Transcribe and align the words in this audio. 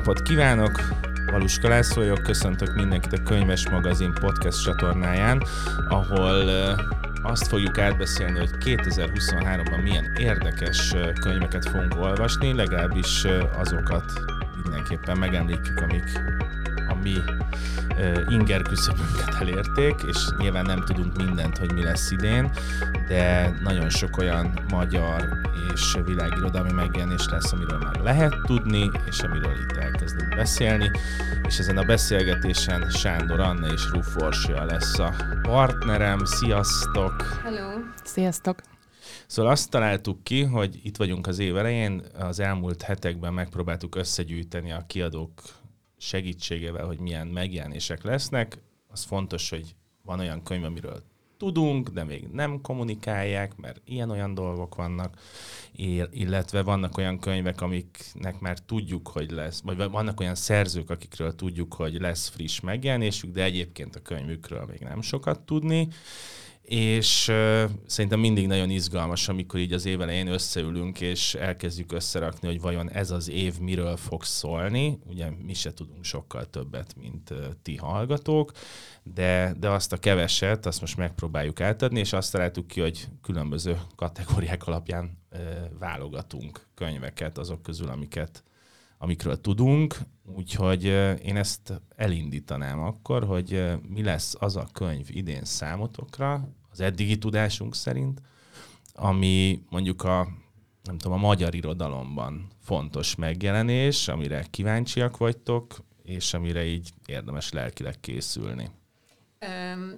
Napot 0.00 0.22
kívánok! 0.22 0.80
Valuska 1.26 1.68
László 1.68 2.02
vagyok, 2.02 2.22
köszöntök 2.22 2.74
mindenkit 2.74 3.12
a 3.12 3.22
Könyves 3.22 3.68
Magazin 3.68 4.12
podcast 4.20 4.62
csatornáján, 4.62 5.42
ahol 5.88 6.48
azt 7.22 7.46
fogjuk 7.48 7.78
átbeszélni, 7.78 8.38
hogy 8.38 8.50
2023-ban 8.60 9.82
milyen 9.82 10.12
érdekes 10.16 10.94
könyveket 11.20 11.68
fogunk 11.68 11.96
olvasni, 11.96 12.52
legalábbis 12.52 13.26
azokat 13.58 14.04
mindenképpen 14.62 15.18
megemlítjük, 15.18 15.80
amik 15.80 16.20
a 16.88 16.94
mi 17.02 17.16
inger 18.28 18.62
küszöbünket 18.62 19.34
elérték, 19.40 19.94
és 20.08 20.28
nyilván 20.38 20.64
nem 20.64 20.84
tudunk 20.84 21.16
mindent, 21.16 21.58
hogy 21.58 21.72
mi 21.72 21.82
lesz 21.82 22.10
idén, 22.10 22.50
de 23.08 23.54
nagyon 23.62 23.88
sok 23.90 24.16
olyan 24.16 24.58
magyar 24.70 25.28
és 25.74 25.96
világirodalmi 26.04 26.72
megjelenés 26.72 27.28
lesz, 27.28 27.52
amiről 27.52 27.78
már 27.78 28.00
lehet 28.00 28.34
tudni, 28.46 28.90
és 29.08 29.20
amiről 29.20 29.52
itt 29.52 29.76
elkezdünk 29.76 30.34
beszélni, 30.36 30.90
és 31.46 31.58
ezen 31.58 31.76
a 31.76 31.84
beszélgetésen 31.84 32.90
Sándor 32.90 33.40
Anna 33.40 33.72
és 33.72 33.90
Ruf 33.92 34.16
Orsia 34.16 34.64
lesz 34.64 34.98
a 34.98 35.14
partnerem. 35.42 36.24
Sziasztok! 36.24 37.40
Hello! 37.42 37.70
Sziasztok! 38.04 38.60
Szóval 39.26 39.50
azt 39.50 39.70
találtuk 39.70 40.24
ki, 40.24 40.42
hogy 40.42 40.80
itt 40.82 40.96
vagyunk 40.96 41.26
az 41.26 41.38
év 41.38 41.56
elején, 41.56 42.02
az 42.18 42.40
elmúlt 42.40 42.82
hetekben 42.82 43.34
megpróbáltuk 43.34 43.96
összegyűjteni 43.96 44.72
a 44.72 44.84
kiadók 44.86 45.30
segítségével, 46.00 46.86
hogy 46.86 46.98
milyen 46.98 47.26
megjelenések 47.26 48.02
lesznek. 48.02 48.58
Az 48.88 49.04
fontos, 49.04 49.50
hogy 49.50 49.74
van 50.02 50.18
olyan 50.18 50.42
könyv, 50.42 50.64
amiről 50.64 51.02
tudunk, 51.36 51.88
de 51.88 52.04
még 52.04 52.28
nem 52.32 52.60
kommunikálják, 52.60 53.56
mert 53.56 53.80
ilyen-olyan 53.84 54.34
dolgok 54.34 54.74
vannak, 54.74 55.20
illetve 56.10 56.62
vannak 56.62 56.96
olyan 56.96 57.18
könyvek, 57.18 57.60
amiknek 57.60 58.40
már 58.40 58.58
tudjuk, 58.58 59.08
hogy 59.08 59.30
lesz, 59.30 59.60
vagy 59.60 59.90
vannak 59.90 60.20
olyan 60.20 60.34
szerzők, 60.34 60.90
akikről 60.90 61.34
tudjuk, 61.34 61.74
hogy 61.74 62.00
lesz 62.00 62.28
friss 62.28 62.60
megjelenésük, 62.60 63.32
de 63.32 63.42
egyébként 63.42 63.96
a 63.96 64.02
könyvükről 64.02 64.64
még 64.70 64.80
nem 64.80 65.00
sokat 65.00 65.40
tudni, 65.40 65.88
és 66.70 67.28
uh, 67.28 67.70
szerintem 67.86 68.20
mindig 68.20 68.46
nagyon 68.46 68.70
izgalmas, 68.70 69.28
amikor 69.28 69.60
így 69.60 69.72
az 69.72 69.86
év 69.86 70.00
elején 70.00 70.26
összeülünk, 70.26 71.00
és 71.00 71.34
elkezdjük 71.34 71.92
összerakni, 71.92 72.48
hogy 72.48 72.60
vajon 72.60 72.90
ez 72.90 73.10
az 73.10 73.28
év 73.28 73.58
miről 73.58 73.96
fog 73.96 74.24
szólni. 74.24 74.98
Ugye 75.06 75.30
mi 75.30 75.54
se 75.54 75.74
tudunk 75.74 76.04
sokkal 76.04 76.44
többet, 76.50 76.94
mint 77.00 77.30
uh, 77.30 77.38
ti 77.62 77.76
hallgatók, 77.76 78.52
de, 79.02 79.54
de 79.58 79.68
azt 79.68 79.92
a 79.92 79.96
keveset, 79.96 80.66
azt 80.66 80.80
most 80.80 80.96
megpróbáljuk 80.96 81.60
átadni, 81.60 81.98
és 81.98 82.12
azt 82.12 82.32
találtuk 82.32 82.66
ki, 82.66 82.80
hogy 82.80 83.08
különböző 83.22 83.80
kategóriák 83.96 84.66
alapján 84.66 85.18
uh, 85.32 85.40
válogatunk 85.78 86.66
könyveket 86.74 87.38
azok 87.38 87.62
közül, 87.62 87.88
amiket 87.88 88.44
amikről 88.98 89.40
tudunk, 89.40 89.96
úgyhogy 90.24 90.84
én 91.24 91.36
ezt 91.36 91.80
elindítanám 91.96 92.80
akkor, 92.80 93.24
hogy 93.24 93.72
mi 93.88 94.02
lesz 94.02 94.34
az 94.38 94.56
a 94.56 94.68
könyv 94.72 95.06
idén 95.10 95.44
számotokra, 95.44 96.48
az 96.70 96.80
eddigi 96.80 97.18
tudásunk 97.18 97.74
szerint, 97.74 98.20
ami 98.94 99.62
mondjuk 99.70 100.02
a, 100.02 100.28
nem 100.82 100.98
tudom, 100.98 101.16
a 101.16 101.26
magyar 101.26 101.54
irodalomban 101.54 102.48
fontos 102.62 103.14
megjelenés, 103.14 104.08
amire 104.08 104.44
kíváncsiak 104.50 105.16
vagytok, 105.16 105.76
és 106.02 106.34
amire 106.34 106.64
így 106.64 106.90
érdemes 107.06 107.52
lelkileg 107.52 108.00
készülni. 108.00 108.70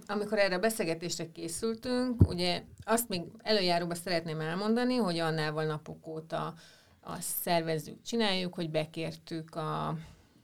Amikor 0.07 0.39
erre 0.39 0.55
a 0.55 0.59
beszélgetésre 0.59 1.33
készültünk, 1.33 2.29
ugye 2.29 2.63
azt 2.85 3.09
még 3.09 3.23
előjáróban 3.39 3.97
szeretném 3.97 4.41
elmondani, 4.41 4.97
hogy 4.97 5.19
annával 5.19 5.65
napok 5.65 6.07
óta 6.07 6.55
azt 7.01 7.29
szervezzük, 7.43 8.03
csináljuk, 8.03 8.55
hogy 8.55 8.71
bekértük, 8.71 9.55
a, 9.55 9.97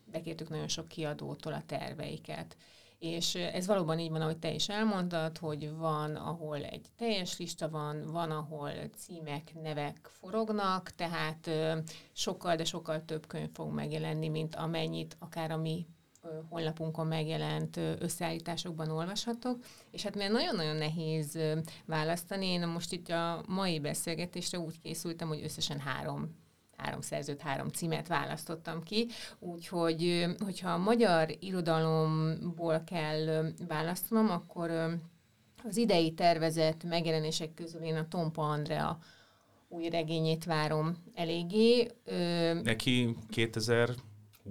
bekértük 0.04 0.48
nagyon 0.48 0.68
sok 0.68 0.88
kiadótól 0.88 1.52
a 1.52 1.62
terveiket. 1.66 2.56
És 2.98 3.34
ez 3.34 3.66
valóban 3.66 3.98
így 3.98 4.10
van, 4.10 4.20
ahogy 4.20 4.38
te 4.38 4.52
is 4.52 4.68
elmondtad, 4.68 5.38
hogy 5.38 5.70
van, 5.76 6.16
ahol 6.16 6.56
egy 6.56 6.86
teljes 6.96 7.38
lista 7.38 7.68
van, 7.68 8.06
van, 8.06 8.30
ahol 8.30 8.70
címek, 8.96 9.54
nevek 9.62 10.08
forognak, 10.12 10.90
tehát 10.90 11.50
sokkal, 12.12 12.56
de 12.56 12.64
sokkal 12.64 13.04
több 13.04 13.26
könyv 13.26 13.50
fog 13.52 13.72
megjelenni, 13.72 14.28
mint 14.28 14.54
amennyit 14.54 15.16
akár 15.18 15.50
a 15.50 15.56
mi 15.56 15.86
honlapunkon 16.48 17.06
megjelent 17.06 17.76
összeállításokban 17.76 18.90
olvashatok, 18.90 19.64
és 19.90 20.02
hát 20.02 20.16
mert 20.16 20.32
nagyon-nagyon 20.32 20.76
nehéz 20.76 21.38
választani, 21.86 22.46
én 22.46 22.66
most 22.66 22.92
itt 22.92 23.08
a 23.08 23.42
mai 23.46 23.80
beszélgetésre 23.80 24.58
úgy 24.58 24.80
készültem, 24.80 25.28
hogy 25.28 25.42
összesen 25.42 25.78
három 25.78 26.46
három 26.78 27.00
szerzőt, 27.00 27.40
három 27.40 27.68
címet 27.68 28.08
választottam 28.08 28.82
ki, 28.82 29.08
úgyhogy 29.38 30.26
hogyha 30.44 30.70
a 30.70 30.78
magyar 30.78 31.36
irodalomból 31.40 32.82
kell 32.86 33.52
választanom, 33.68 34.30
akkor 34.30 34.70
az 35.64 35.76
idei 35.76 36.12
tervezett 36.12 36.84
megjelenések 36.84 37.54
közül 37.54 37.80
én 37.80 37.96
a 37.96 38.08
Tompa 38.08 38.42
Andrea 38.42 38.98
új 39.68 39.88
regényét 39.88 40.44
várom 40.44 40.96
eléggé. 41.14 41.90
Neki 42.62 43.16
2000 43.30 43.94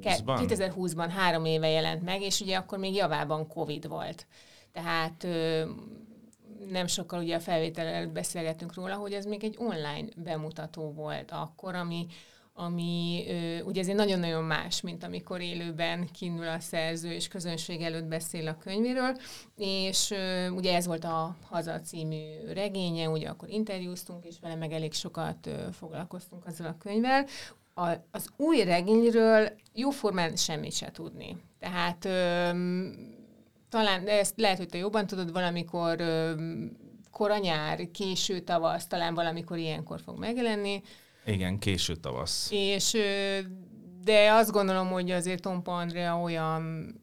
2020-ban? 0.02 0.74
2020-ban 0.76 1.10
három 1.16 1.46
éve 1.46 1.70
jelent 1.70 2.04
meg, 2.04 2.22
és 2.22 2.40
ugye 2.40 2.58
akkor 2.58 2.78
még 2.78 2.96
javában 2.96 3.48
Covid 3.48 3.88
volt. 3.88 4.28
Tehát 4.72 5.28
nem 6.70 6.88
sokkal 6.88 7.20
ugye 7.20 7.36
a 7.36 7.40
felvétel 7.40 7.88
előtt 7.88 8.12
beszélgetünk 8.12 8.74
róla, 8.74 8.96
hogy 8.96 9.14
ez 9.14 9.26
még 9.26 9.44
egy 9.44 9.56
online 9.60 10.08
bemutató 10.16 10.92
volt 10.92 11.32
akkor, 11.32 11.76
ami, 11.76 12.06
ami 12.54 13.26
ö, 13.28 13.62
ugye 13.62 13.82
ezért 13.82 13.98
nagyon-nagyon 13.98 14.44
más, 14.44 14.82
mint 14.82 15.04
amikor 15.04 15.42
élőben 15.42 16.08
kínul 16.12 16.48
a 16.48 16.60
szerző 16.60 17.12
és 17.12 17.28
közönség 17.28 17.82
előtt 17.82 18.06
beszél 18.06 18.48
a 18.48 18.58
könyvéről, 18.58 19.18
és 19.56 20.12
ö, 20.12 20.50
ugye 20.50 20.76
ez 20.76 20.86
volt 20.86 21.04
a 21.04 21.36
Haza 21.50 21.80
című 21.80 22.24
regénye, 22.54 23.10
ugye 23.10 23.30
akkor 23.30 23.50
interjúztunk, 23.50 24.26
és 24.26 24.36
vele 24.42 24.56
meg 24.56 24.72
elég 24.72 24.94
sokat 24.94 25.48
ö, 25.48 25.52
foglalkoztunk 25.72 26.46
azzal 26.46 26.68
a 26.68 26.78
könyvvel. 26.80 27.26
A, 27.74 27.90
az 28.12 28.30
új 28.38 28.64
regényről 28.64 29.52
jóformán 29.74 30.36
semmit 30.36 30.74
se 30.74 30.92
tudni. 30.92 31.38
Tehát 31.60 32.06
ö, 32.06 32.50
talán, 33.70 34.04
de 34.04 34.12
ezt 34.20 34.34
lehet, 34.38 34.58
hogy 34.58 34.68
te 34.68 34.78
jobban 34.78 35.08
tudod, 35.08 35.32
valamikor 35.32 36.04
koranyár, 37.12 37.92
késő 37.92 38.40
tavasz, 38.40 38.88
talán 38.88 39.14
valamikor 39.14 39.58
ilyenkor 39.58 40.02
fog 40.02 40.20
megjelenni. 40.20 40.82
Igen, 41.26 41.60
késő 41.60 41.96
tavasz. 41.96 42.48
És 42.52 42.98
de 44.04 44.32
azt 44.32 44.52
gondolom, 44.52 44.88
hogy 44.88 45.12
azért 45.12 45.42
Tompa 45.42 45.78
Andrea 45.78 46.22
olyan 46.22 46.94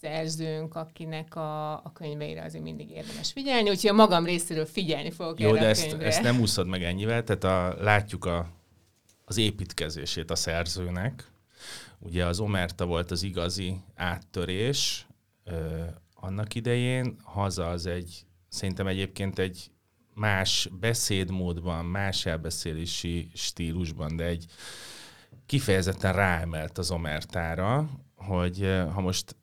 szerzőnk, 0.00 0.74
akinek 0.74 1.36
a, 1.36 1.72
a 1.72 1.92
könyveire 1.94 2.44
azért 2.44 2.64
mindig 2.64 2.90
érdemes 2.90 3.32
figyelni, 3.32 3.70
úgyhogy 3.70 3.90
a 3.90 3.92
magam 3.92 4.24
részéről 4.24 4.66
figyelni 4.66 5.10
fogok 5.10 5.40
Jó, 5.40 5.52
de 5.52 5.66
ezt, 5.66 5.92
ezt 5.92 6.22
nem 6.22 6.40
úszod 6.40 6.66
meg 6.66 6.82
ennyivel, 6.82 7.24
tehát 7.24 7.44
a, 7.44 7.82
látjuk 7.82 8.24
a, 8.24 8.48
az 9.24 9.36
építkezését 9.36 10.30
a 10.30 10.34
szerzőnek. 10.34 11.30
Ugye 11.98 12.26
az 12.26 12.40
Omerta 12.40 12.86
volt 12.86 13.10
az 13.10 13.22
igazi 13.22 13.76
áttörés, 13.94 15.06
annak 16.22 16.54
idején, 16.54 17.16
haza 17.24 17.68
az 17.68 17.86
egy, 17.86 18.26
szerintem 18.48 18.86
egyébként 18.86 19.38
egy 19.38 19.70
más 20.14 20.68
beszédmódban, 20.80 21.84
más 21.84 22.26
elbeszélési 22.26 23.30
stílusban, 23.34 24.16
de 24.16 24.24
egy 24.24 24.44
kifejezetten 25.46 26.12
ráemelt 26.12 26.78
az 26.78 26.90
omertára, 26.90 27.88
hogy 28.14 28.82
ha 28.92 29.00
most 29.00 29.36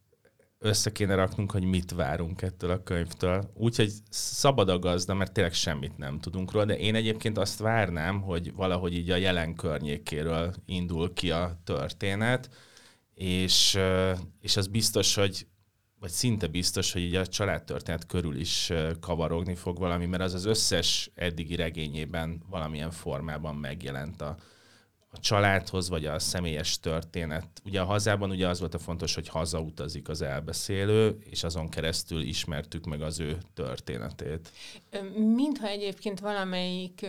össze 0.60 0.92
kéne 0.92 1.16
raknunk, 1.16 1.52
hogy 1.52 1.64
mit 1.64 1.92
várunk 1.92 2.42
ettől 2.42 2.72
a 2.72 2.84
könyvtől. 2.84 3.52
Úgyhogy 3.54 3.92
szabad 4.10 4.70
a 4.70 4.80
gazda, 4.80 5.14
mert 5.14 5.32
tényleg 5.32 5.54
semmit 5.54 5.98
nem 5.98 6.20
tudunk 6.20 6.52
róla, 6.52 6.66
de 6.66 6.78
én 6.78 6.96
egyébként 6.96 7.38
azt 7.38 7.60
várnám, 7.60 8.22
hogy 8.22 8.54
valahogy 8.54 8.94
így 8.94 9.10
a 9.10 9.16
jelen 9.16 9.56
környékéről 9.56 10.54
indul 10.66 11.14
ki 11.14 11.32
a 11.32 11.60
történet, 11.64 12.50
és, 13.14 13.80
és 14.40 14.58
az 14.58 14.68
biztos, 14.68 15.16
hogy 15.16 15.48
vagy 16.00 16.10
szinte 16.10 16.48
biztos, 16.48 16.92
hogy 16.92 17.02
így 17.02 17.16
a 17.16 17.28
családtörténet 17.28 18.06
körül 18.06 18.36
is 18.36 18.72
kavarogni 19.00 19.56
fog 19.56 19.80
valami, 19.80 20.06
mert 20.06 20.24
az 20.24 20.34
az 20.34 20.46
összes 20.46 21.12
eddigi 21.16 21.56
regényében 21.56 22.42
valamilyen 22.50 22.92
formában 22.92 23.56
megjelent 23.56 24.22
a, 24.22 24.38
a 25.12 25.20
családhoz, 25.20 25.90
vagy 25.90 26.06
a 26.06 26.20
személyes 26.20 26.80
történet. 26.80 27.48
Ugye 27.66 27.82
a 27.82 27.86
hazában 27.86 28.30
ugye 28.30 28.48
az 28.48 28.60
volt 28.60 28.74
a 28.74 28.80
fontos, 28.80 29.16
hogy 29.16 29.28
hazautazik 29.28 30.10
az 30.10 30.22
elbeszélő, 30.22 31.18
és 31.20 31.44
azon 31.44 31.70
keresztül 31.70 32.22
ismertük 32.22 32.86
meg 32.86 33.02
az 33.02 33.20
ő 33.20 33.38
történetét. 33.54 34.52
Mintha 35.16 35.68
egyébként 35.68 36.20
valamelyik 36.20 37.06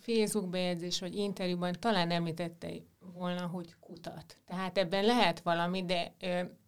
Facebook 0.00 0.48
bejegyzés 0.48 1.00
vagy 1.00 1.16
interjúban 1.16 1.76
talán 1.78 2.10
említette 2.10 2.68
volna, 3.14 3.46
hogy 3.46 3.74
kutat. 3.80 4.36
Tehát 4.46 4.78
ebben 4.78 5.04
lehet 5.04 5.40
valami, 5.40 5.84
de 5.84 6.14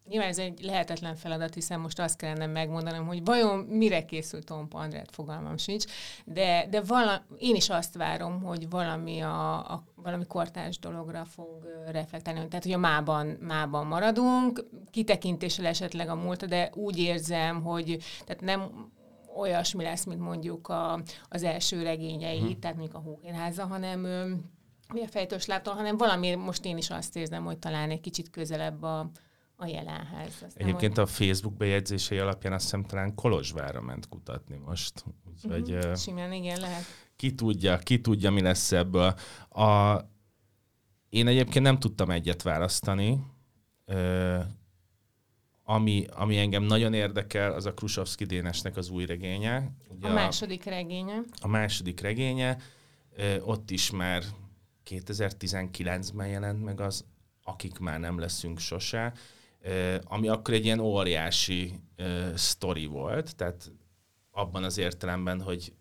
Nyilván 0.08 0.28
ez 0.28 0.38
egy 0.38 0.60
lehetetlen 0.62 1.14
feladat, 1.14 1.54
hiszen 1.54 1.80
most 1.80 2.00
azt 2.00 2.16
kellene 2.16 2.46
megmondanom, 2.46 3.06
hogy 3.06 3.24
vajon 3.24 3.58
mire 3.58 4.04
készült 4.04 4.44
Tompa 4.44 4.78
Andrát, 4.78 5.10
fogalmam 5.10 5.56
sincs, 5.56 5.84
de, 6.24 6.66
de 6.70 6.80
vala, 6.80 7.24
én 7.38 7.54
is 7.54 7.68
azt 7.68 7.94
várom, 7.94 8.42
hogy 8.42 8.68
valami, 8.70 9.20
a, 9.20 9.54
a, 9.72 9.84
valami 9.94 10.26
kortárs 10.26 10.78
dologra 10.78 11.24
fog 11.24 11.66
reflektálni. 11.86 12.48
Tehát, 12.48 12.64
hogy 12.64 12.72
a 12.72 12.78
mában, 12.78 13.26
mában 13.40 13.86
maradunk, 13.86 14.64
kitekintéssel 14.90 15.66
esetleg 15.66 16.08
a 16.08 16.14
múlt, 16.14 16.48
de 16.48 16.70
úgy 16.74 16.98
érzem, 16.98 17.62
hogy 17.62 17.98
tehát 18.24 18.42
nem 18.42 18.90
olyasmi 19.36 19.82
lesz, 19.82 20.04
mint 20.04 20.20
mondjuk 20.20 20.68
a, 20.68 21.00
az 21.28 21.42
első 21.42 21.82
regényei, 21.82 22.38
hmm. 22.38 22.60
tehát 22.60 22.76
mondjuk 22.76 22.98
a 22.98 23.04
Hókénháza, 23.04 23.66
hanem 23.66 24.00
mi 24.92 25.02
a 25.02 25.08
fejtős 25.08 25.46
láptól, 25.46 25.74
hanem 25.74 25.96
valami, 25.96 26.34
most 26.34 26.64
én 26.64 26.76
is 26.76 26.90
azt 26.90 27.16
érzem, 27.16 27.44
hogy 27.44 27.58
talán 27.58 27.90
egy 27.90 28.00
kicsit 28.00 28.30
közelebb 28.30 28.82
a, 28.82 29.10
a 29.56 29.66
jelenhez. 29.66 30.32
Aztán 30.32 30.66
Egyébként 30.66 30.98
a 30.98 31.06
Facebook 31.06 31.56
bejegyzései 31.56 32.18
alapján 32.18 32.52
azt 32.52 32.62
hiszem 32.62 32.84
talán 32.84 33.14
Kolozsvára 33.14 33.80
ment 33.80 34.08
kutatni 34.08 34.56
most. 34.56 35.04
Úgyhogy, 35.32 35.72
uh-huh. 35.72 35.96
Simán, 35.96 36.32
igen, 36.32 36.60
lehet. 36.60 36.84
Ki 37.16 37.34
tudja, 37.34 37.78
ki 37.78 38.00
tudja, 38.00 38.30
mi 38.30 38.40
lesz 38.40 38.72
ebből. 38.72 39.14
A, 39.48 39.98
én 41.08 41.26
egyébként 41.26 41.64
nem 41.64 41.78
tudtam 41.78 42.10
egyet 42.10 42.42
választani. 42.42 43.20
Ö, 43.84 44.38
ami, 45.64 46.06
ami 46.10 46.38
engem 46.38 46.62
nagyon 46.62 46.94
érdekel, 46.94 47.52
az 47.52 47.66
a 47.66 47.74
Krusovszki 47.74 48.24
Dénesnek 48.24 48.76
az 48.76 48.88
új 48.88 49.06
regénye. 49.06 49.70
Ugye 49.88 50.08
a 50.08 50.12
második 50.12 50.64
regénye. 50.64 51.20
A 51.40 51.48
második 51.48 52.00
regénye. 52.00 52.58
Ö, 53.16 53.40
ott 53.40 53.70
is 53.70 53.90
már 53.90 54.22
2019-ben 54.90 56.28
jelent 56.28 56.64
meg 56.64 56.80
az 56.80 57.04
Akik 57.46 57.78
már 57.78 58.00
nem 58.00 58.18
leszünk 58.18 58.58
sose 58.58 59.12
ami 60.04 60.28
akkor 60.28 60.54
egy 60.54 60.64
ilyen 60.64 60.80
óriási 60.80 61.80
sztori 62.34 62.86
volt, 62.86 63.36
tehát 63.36 63.72
abban 64.30 64.64
az 64.64 64.78
értelemben, 64.78 65.40
hogy 65.40 65.72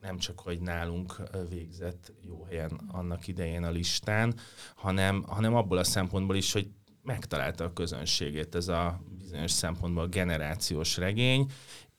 nem 0.00 0.18
csak, 0.18 0.40
hogy 0.40 0.60
nálunk 0.60 1.22
végzett 1.48 2.12
jó 2.20 2.44
helyen 2.44 2.80
annak 2.88 3.26
idején 3.26 3.64
a 3.64 3.70
listán, 3.70 4.34
hanem, 4.74 5.22
hanem 5.22 5.54
abból 5.54 5.78
a 5.78 5.84
szempontból 5.84 6.36
is, 6.36 6.52
hogy 6.52 6.68
megtalálta 7.02 7.64
a 7.64 7.72
közönségét 7.72 8.54
ez 8.54 8.68
a 8.68 9.00
bizonyos 9.18 9.50
szempontból 9.50 10.08
generációs 10.08 10.96
regény, 10.96 11.50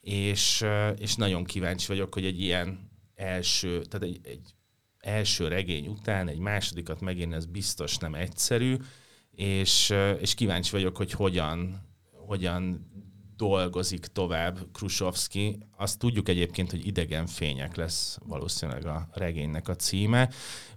és, 0.01 0.65
és 0.98 1.15
nagyon 1.15 1.44
kíváncsi 1.44 1.88
vagyok, 1.88 2.13
hogy 2.13 2.25
egy 2.25 2.42
ilyen 2.42 2.89
első, 3.15 3.81
tehát 3.81 4.07
egy, 4.07 4.19
egy 4.24 4.53
első 5.00 5.48
regény 5.48 5.88
után 5.88 6.27
egy 6.27 6.39
másodikat 6.39 7.01
megint 7.01 7.33
ez 7.33 7.45
biztos 7.45 7.98
nem 7.98 8.13
egyszerű, 8.13 8.77
és, 9.38 9.94
és 10.19 10.34
kíváncsi 10.34 10.72
vagyok, 10.72 10.98
hogy 10.98 11.12
hogyan, 11.12 11.81
hogyan 12.28 12.92
dolgozik 13.36 14.06
tovább 14.06 14.57
Krusovski. 14.74 15.57
Azt 15.78 16.00
tudjuk 16.00 16.30
egyébként, 16.30 16.72
hogy 16.72 16.88
idegen 16.88 17.25
fények 17.25 17.75
lesz 17.75 18.18
valószínűleg 18.25 18.86
a 18.86 19.07
regénynek 19.13 19.68
a 19.68 19.75
címe. 19.75 20.30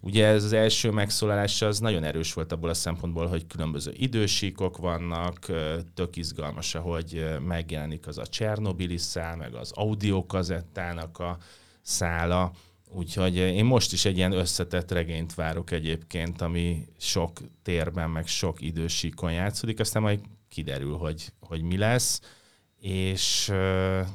Ugye 0.02 0.26
ez 0.26 0.44
az 0.44 0.52
első 0.52 0.90
megszólalása 0.90 1.66
az 1.66 1.78
nagyon 1.78 2.04
erős 2.04 2.32
volt 2.32 2.52
abból 2.52 2.68
a 2.68 2.74
szempontból, 2.74 3.26
hogy 3.26 3.46
különböző 3.46 3.92
idősíkok 3.96 4.76
vannak, 4.76 5.46
tök 5.94 6.16
izgalmas, 6.16 6.72
hogy 6.72 7.24
megjelenik 7.46 8.06
az 8.06 8.18
a 8.18 8.26
Csernobili 8.26 8.98
szál, 8.98 9.36
meg 9.36 9.54
az 9.54 9.72
audiokazettának 9.74 11.18
a 11.18 11.38
szála 11.82 12.52
Úgyhogy 12.92 13.38
eh, 13.38 13.56
én 13.56 13.64
most 13.64 13.92
is 13.92 14.04
egy 14.04 14.16
ilyen 14.16 14.32
összetett 14.32 14.90
regényt 14.90 15.34
várok 15.34 15.70
egyébként, 15.70 16.40
ami 16.40 16.86
sok 16.98 17.40
térben, 17.62 18.10
meg 18.10 18.26
sok 18.26 18.60
idősíkon 18.60 19.32
játszódik, 19.32 19.80
aztán 19.80 20.02
majd 20.02 20.20
kiderül, 20.48 20.96
hogy, 20.96 21.32
hogy 21.40 21.62
mi 21.62 21.76
lesz. 21.76 22.20
És 22.80 23.48
uh, 23.48 24.06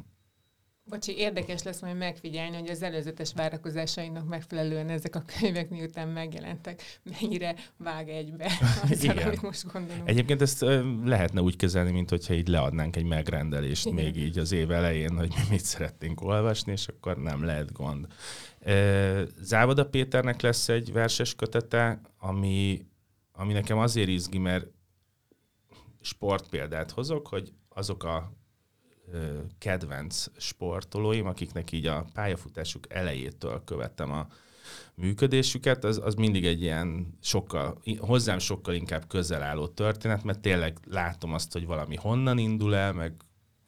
Bocsi, 0.89 1.17
érdekes 1.17 1.63
lesz 1.63 1.81
majd 1.81 1.97
megfigyelni, 1.97 2.57
hogy 2.57 2.69
az 2.69 2.81
előzetes 2.81 3.33
várakozásainak 3.33 4.27
megfelelően 4.27 4.89
ezek 4.89 5.15
a 5.15 5.23
könyvek 5.39 5.69
miután 5.69 6.07
megjelentek, 6.07 6.99
mennyire 7.19 7.55
vág 7.77 8.09
egybe 8.09 8.51
az, 8.83 9.03
Igen. 9.03 9.17
amit 9.17 9.41
most 9.41 9.71
gondolom. 9.71 10.01
Egyébként 10.05 10.41
ezt 10.41 10.65
lehetne 11.03 11.41
úgy 11.41 11.55
kezelni, 11.55 11.91
mint 11.91 12.09
hogyha 12.09 12.33
így 12.33 12.47
leadnánk 12.47 12.95
egy 12.95 13.03
megrendelést 13.03 13.85
Igen. 13.85 14.03
még 14.03 14.15
így 14.17 14.37
az 14.37 14.51
év 14.51 14.71
elején, 14.71 15.17
hogy 15.17 15.29
mi 15.29 15.43
mit 15.55 15.65
szeretnénk 15.65 16.21
olvasni, 16.21 16.71
és 16.71 16.87
akkor 16.87 17.17
nem 17.17 17.43
lehet 17.43 17.71
gond. 17.71 18.07
Závada 19.41 19.85
Péternek 19.85 20.41
lesz 20.41 20.69
egy 20.69 20.91
verses 20.91 21.35
kötete, 21.35 22.01
ami, 22.17 22.85
ami 23.31 23.53
nekem 23.53 23.77
azért 23.77 24.09
izgi, 24.09 24.37
mert 24.37 24.67
sportpéldát 26.01 26.91
hozok, 26.91 27.27
hogy 27.27 27.53
azok 27.69 28.03
a 28.03 28.31
kedvenc 29.57 30.25
sportolóim, 30.37 31.25
akiknek 31.25 31.71
így 31.71 31.85
a 31.85 32.05
pályafutásuk 32.13 32.93
elejétől 32.93 33.63
követtem 33.63 34.11
a 34.11 34.27
működésüket, 34.95 35.83
az, 35.83 36.01
az 36.03 36.15
mindig 36.15 36.45
egy 36.45 36.61
ilyen 36.61 37.17
sokkal, 37.21 37.81
hozzám 37.97 38.39
sokkal 38.39 38.73
inkább 38.73 39.07
közel 39.07 39.41
álló 39.41 39.67
történet, 39.67 40.23
mert 40.23 40.39
tényleg 40.39 40.77
látom 40.89 41.33
azt, 41.33 41.53
hogy 41.53 41.65
valami 41.65 41.95
honnan 41.95 42.37
indul 42.37 42.75
el, 42.75 42.93
meg 42.93 43.13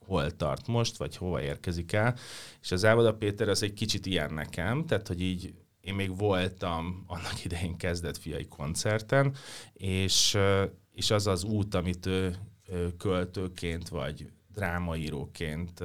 hol 0.08 0.36
tart 0.36 0.68
most, 0.68 0.98
vagy 0.98 1.18
hova 1.18 1.42
érkezik 1.42 1.92
el. 1.92 2.16
És 2.62 2.72
az 2.72 2.86
Ávoda 2.86 3.14
Péter 3.14 3.50
az 3.50 3.64
egy 3.64 3.74
kicsit 3.74 4.06
ilyen 4.06 4.34
nekem, 4.34 4.86
tehát 4.86 5.08
hogy 5.08 5.22
így 5.22 5.54
én 5.82 5.94
még 5.94 6.18
voltam 6.18 7.04
annak 7.08 7.46
idején 7.46 7.78
kezdett 7.78 8.18
fiai 8.18 8.48
koncerten, 8.48 9.36
és, 9.74 10.38
és 10.94 11.12
az 11.12 11.28
az 11.28 11.44
út, 11.44 11.76
amit 11.76 12.06
ő 12.06 12.36
költőként 12.98 13.90
vagy 13.90 14.32
drámaíróként 14.54 15.84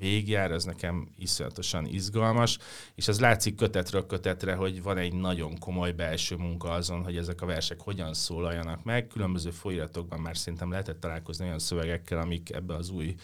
végigjár, 0.00 0.50
ez 0.50 0.64
nekem 0.64 1.08
iszonyatosan 1.16 1.86
izgalmas, 1.86 2.58
és 2.94 3.08
az 3.08 3.20
látszik 3.20 3.54
kötetről 3.54 4.06
kötetre, 4.06 4.54
hogy 4.54 4.82
van 4.82 4.98
egy 4.98 5.14
nagyon 5.14 5.58
komoly 5.58 5.92
belső 5.92 6.36
munka 6.36 6.70
azon, 6.70 7.02
hogy 7.04 7.16
ezek 7.16 7.42
a 7.42 7.46
versek 7.46 7.80
hogyan 7.80 8.14
szólaljanak 8.14 8.84
meg. 8.84 9.06
Különböző 9.06 9.50
folyiratokban 9.50 10.20
már 10.20 10.36
szerintem 10.36 10.70
lehetett 10.70 11.00
találkozni 11.00 11.44
olyan 11.44 11.58
szövegekkel, 11.58 12.18
amik 12.18 12.52
ebbe 12.52 12.74
az 12.74 12.90
új 12.90 13.14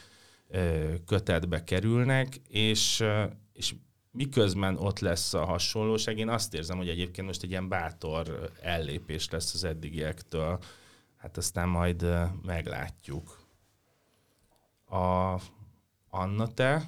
kötetbe 1.06 1.64
kerülnek, 1.64 2.36
és, 2.48 3.04
és 3.52 3.74
miközben 4.10 4.76
ott 4.76 4.98
lesz 4.98 5.34
a 5.34 5.44
hasonlóság, 5.44 6.18
én 6.18 6.28
azt 6.28 6.54
érzem, 6.54 6.76
hogy 6.76 6.88
egyébként 6.88 7.26
most 7.26 7.42
egy 7.42 7.50
ilyen 7.50 7.68
bátor 7.68 8.50
ellépés 8.62 9.30
lesz 9.30 9.54
az 9.54 9.64
eddigiektől, 9.64 10.58
hát 11.16 11.36
aztán 11.36 11.68
majd 11.68 12.06
meglátjuk. 12.42 13.44
A 14.88 15.34
Anna, 16.08 16.46
te 16.46 16.82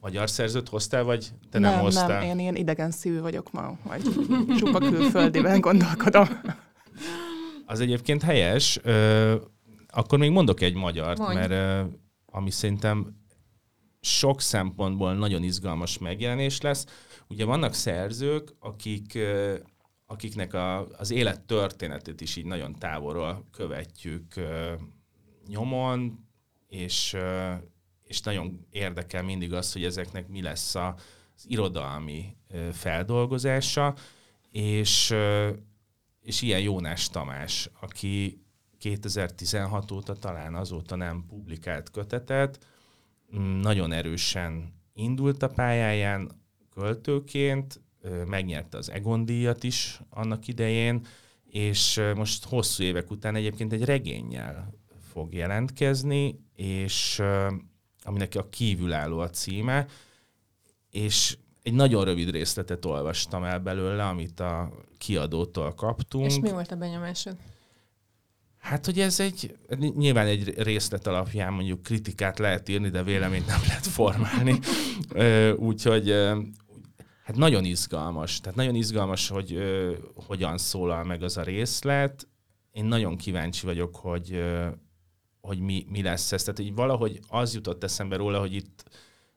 magyar 0.00 0.30
szerzőt 0.30 0.68
hoztál, 0.68 1.04
vagy 1.04 1.32
te 1.50 1.58
nem, 1.58 1.72
nem 1.72 1.80
hoztál? 1.80 2.08
Nem, 2.08 2.22
én 2.22 2.38
ilyen 2.38 2.56
idegen 2.56 2.90
szívű 2.90 3.20
vagyok 3.20 3.52
ma, 3.52 3.78
vagy 3.84 4.02
csupa 4.58 4.78
külföldiben 4.78 5.60
gondolkodom. 5.60 6.28
Az 7.66 7.80
egyébként 7.80 8.22
helyes. 8.22 8.78
Ö, 8.82 9.34
akkor 9.88 10.18
még 10.18 10.30
mondok 10.30 10.60
egy 10.60 10.74
magyart, 10.74 11.18
Mondj. 11.18 11.34
mert 11.34 11.50
ö, 11.50 11.82
ami 12.32 12.50
szerintem 12.50 13.20
sok 14.00 14.40
szempontból 14.40 15.14
nagyon 15.14 15.42
izgalmas 15.42 15.98
megjelenés 15.98 16.60
lesz. 16.60 16.86
Ugye 17.28 17.44
vannak 17.44 17.74
szerzők, 17.74 18.54
akik, 18.58 19.18
akiknek 20.06 20.54
a, 20.54 20.86
az 20.88 21.10
élet 21.10 21.40
történetét 21.40 22.20
is 22.20 22.36
így 22.36 22.44
nagyon 22.44 22.74
távolról 22.74 23.48
követjük 23.50 24.34
nyomon, 25.46 26.26
és, 26.68 27.16
és 28.02 28.20
nagyon 28.20 28.66
érdekel 28.70 29.22
mindig 29.22 29.52
az, 29.52 29.72
hogy 29.72 29.84
ezeknek 29.84 30.28
mi 30.28 30.42
lesz 30.42 30.74
az 30.74 31.44
irodalmi 31.46 32.36
feldolgozása, 32.72 33.94
és, 34.50 35.14
és 36.20 36.42
ilyen 36.42 36.60
Jónás 36.60 37.08
Tamás, 37.08 37.70
aki 37.80 38.41
2016 38.82 39.90
óta 39.90 40.14
talán 40.14 40.54
azóta 40.54 40.96
nem 40.96 41.24
publikált 41.28 41.90
kötetet, 41.90 42.66
nagyon 43.60 43.92
erősen 43.92 44.72
indult 44.92 45.42
a 45.42 45.48
pályáján 45.48 46.30
költőként, 46.74 47.80
megnyerte 48.26 48.76
az 48.76 48.90
Egon 48.90 49.24
díjat 49.24 49.64
is 49.64 50.00
annak 50.10 50.48
idején, 50.48 51.06
és 51.44 52.00
most 52.14 52.44
hosszú 52.44 52.82
évek 52.82 53.10
után 53.10 53.34
egyébként 53.34 53.72
egy 53.72 53.84
regényel 53.84 54.74
fog 55.12 55.34
jelentkezni, 55.34 56.40
és 56.54 57.22
aminek 58.02 58.34
a 58.34 58.48
kívülálló 58.48 59.18
a 59.18 59.30
címe, 59.30 59.86
és 60.90 61.38
egy 61.62 61.74
nagyon 61.74 62.04
rövid 62.04 62.30
részletet 62.30 62.84
olvastam 62.84 63.44
el 63.44 63.58
belőle, 63.58 64.06
amit 64.06 64.40
a 64.40 64.72
kiadótól 64.98 65.74
kaptunk. 65.74 66.26
És 66.26 66.38
mi 66.38 66.50
volt 66.50 66.70
a 66.70 66.76
benyomásod? 66.76 67.36
Hát, 68.62 68.84
hogy 68.84 69.00
ez 69.00 69.20
egy, 69.20 69.56
nyilván 69.96 70.26
egy 70.26 70.62
részlet 70.62 71.06
alapján 71.06 71.52
mondjuk 71.52 71.82
kritikát 71.82 72.38
lehet 72.38 72.68
írni, 72.68 72.88
de 72.88 73.02
véleményt 73.02 73.46
nem 73.46 73.60
lehet 73.66 73.86
formálni. 73.86 74.58
Úgyhogy 75.68 76.10
hát 77.24 77.36
nagyon 77.36 77.64
izgalmas. 77.64 78.40
Tehát 78.40 78.56
nagyon 78.56 78.74
izgalmas, 78.74 79.28
hogy 79.28 79.58
hogyan 80.14 80.58
szólal 80.58 81.04
meg 81.04 81.22
az 81.22 81.36
a 81.36 81.42
részlet, 81.42 82.26
én 82.72 82.84
nagyon 82.84 83.16
kíváncsi 83.16 83.66
vagyok, 83.66 83.96
hogy, 83.96 84.42
hogy 85.40 85.58
mi, 85.58 85.86
mi 85.88 86.02
lesz 86.02 86.32
ez. 86.32 86.42
Tehát 86.42 86.58
így 86.58 86.74
valahogy 86.74 87.20
az 87.28 87.54
jutott 87.54 87.84
eszembe 87.84 88.16
róla, 88.16 88.38
hogy 88.38 88.54
itt, 88.54 88.84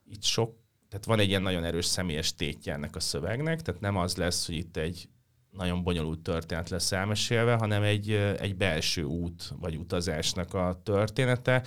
itt 0.04 0.22
sok, 0.22 0.56
tehát 0.88 1.04
van 1.04 1.18
egy 1.18 1.28
ilyen 1.28 1.42
nagyon 1.42 1.64
erős 1.64 1.84
személyes 1.84 2.34
tétje 2.34 2.72
ennek 2.72 2.96
a 2.96 3.00
szövegnek, 3.00 3.62
tehát 3.62 3.80
nem 3.80 3.96
az 3.96 4.16
lesz, 4.16 4.46
hogy 4.46 4.54
itt 4.54 4.76
egy 4.76 5.08
nagyon 5.56 5.82
bonyolult 5.82 6.20
történet 6.20 6.68
lesz 6.68 6.92
elmesélve, 6.92 7.54
hanem 7.54 7.82
egy, 7.82 8.10
egy 8.38 8.56
belső 8.56 9.02
út 9.02 9.52
vagy 9.60 9.76
utazásnak 9.76 10.54
a 10.54 10.80
története, 10.82 11.62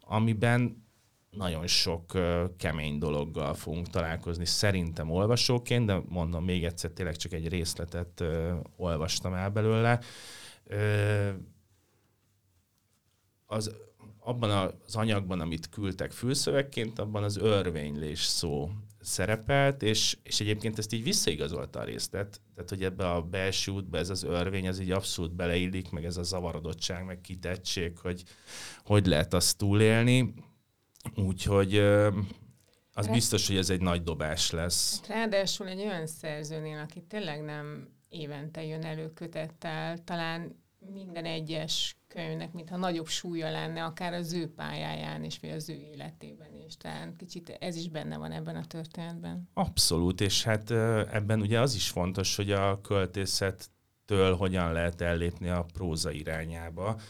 amiben 0.00 0.82
nagyon 1.30 1.66
sok 1.66 2.18
kemény 2.56 2.98
dologgal 2.98 3.54
fogunk 3.54 3.88
találkozni 3.88 4.44
szerintem 4.44 5.10
olvasóként, 5.10 5.86
de 5.86 6.00
mondom 6.08 6.44
még 6.44 6.64
egyszer, 6.64 6.90
tényleg 6.90 7.16
csak 7.16 7.32
egy 7.32 7.48
részletet 7.48 8.24
olvastam 8.76 9.34
el 9.34 9.50
belőle. 9.50 10.00
Az, 13.46 13.74
abban 14.18 14.50
az 14.50 14.96
anyagban, 14.96 15.40
amit 15.40 15.68
küldtek 15.68 16.10
fülszövegként, 16.10 16.98
abban 16.98 17.22
az 17.22 17.36
örvénylés 17.36 18.20
szó 18.20 18.70
szerepelt, 19.02 19.82
és, 19.82 20.16
és 20.22 20.40
egyébként 20.40 20.78
ezt 20.78 20.92
így 20.92 21.02
visszaigazolta 21.02 21.80
a 21.80 21.84
részlet, 21.84 22.40
tehát 22.54 22.68
hogy 22.70 22.84
ebbe 22.84 23.10
a 23.10 23.22
belső 23.22 23.72
útba 23.72 23.98
ez 23.98 24.10
az 24.10 24.22
örvény, 24.22 24.66
ez 24.66 24.80
így 24.80 24.90
abszolút 24.90 25.34
beleillik, 25.34 25.90
meg 25.90 26.04
ez 26.04 26.16
a 26.16 26.22
zavarodottság, 26.22 27.04
meg 27.04 27.20
kitettség, 27.20 27.98
hogy 27.98 28.22
hogy 28.84 29.06
lehet 29.06 29.34
azt 29.34 29.58
túlélni. 29.58 30.34
Úgyhogy 31.14 31.78
az 32.92 33.06
biztos, 33.06 33.46
hogy 33.46 33.56
ez 33.56 33.70
egy 33.70 33.80
nagy 33.80 34.02
dobás 34.02 34.50
lesz. 34.50 35.02
Ráadásul 35.08 35.68
egy 35.68 35.80
olyan 35.80 36.06
szerzőnél, 36.06 36.78
aki 36.78 37.02
tényleg 37.02 37.42
nem 37.42 37.88
évente 38.08 38.64
jön 38.64 38.84
elő 38.84 39.12
kötettel, 39.12 40.04
talán 40.04 40.61
minden 40.92 41.24
egyes 41.24 41.96
könyvnek, 42.08 42.52
mintha 42.52 42.76
nagyobb 42.76 43.06
súlya 43.06 43.50
lenne, 43.50 43.84
akár 43.84 44.12
az 44.12 44.32
ő 44.32 44.52
pályáján 44.54 45.24
is, 45.24 45.38
vagy 45.38 45.50
az 45.50 45.68
ő 45.68 45.74
életében 45.74 46.48
is. 46.66 46.76
Tehát 46.76 47.16
kicsit 47.16 47.56
ez 47.60 47.76
is 47.76 47.88
benne 47.88 48.16
van 48.16 48.32
ebben 48.32 48.56
a 48.56 48.64
történetben. 48.64 49.48
Abszolút, 49.54 50.20
és 50.20 50.44
hát 50.44 50.70
ebben 51.10 51.40
ugye 51.40 51.60
az 51.60 51.74
is 51.74 51.88
fontos, 51.88 52.36
hogy 52.36 52.50
a 52.50 52.80
költészettől 52.80 54.36
hogyan 54.36 54.72
lehet 54.72 55.00
ellépni 55.00 55.48
a 55.48 55.66
próza 55.72 56.10
irányába, 56.10 57.00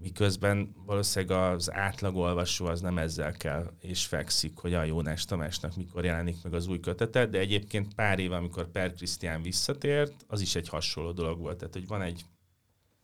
miközben 0.00 0.74
valószínűleg 0.86 1.52
az 1.52 1.72
átlagolvasó 1.72 2.66
az 2.66 2.80
nem 2.80 2.98
ezzel 2.98 3.32
kell, 3.32 3.72
és 3.80 4.06
fekszik, 4.06 4.58
hogy 4.58 4.74
a 4.74 4.84
Jónás 4.84 5.24
Tamásnak 5.24 5.76
mikor 5.76 6.04
jelenik 6.04 6.42
meg 6.42 6.54
az 6.54 6.66
új 6.66 6.80
kötete, 6.80 7.26
de 7.26 7.38
egyébként 7.38 7.94
pár 7.94 8.18
év, 8.18 8.32
amikor 8.32 8.70
Per 8.70 8.94
Krisztián 8.94 9.42
visszatért, 9.42 10.24
az 10.26 10.40
is 10.40 10.54
egy 10.54 10.68
hasonló 10.68 11.12
dolog 11.12 11.40
volt. 11.40 11.56
Tehát, 11.56 11.74
hogy 11.74 11.86
van 11.86 12.02
egy 12.02 12.24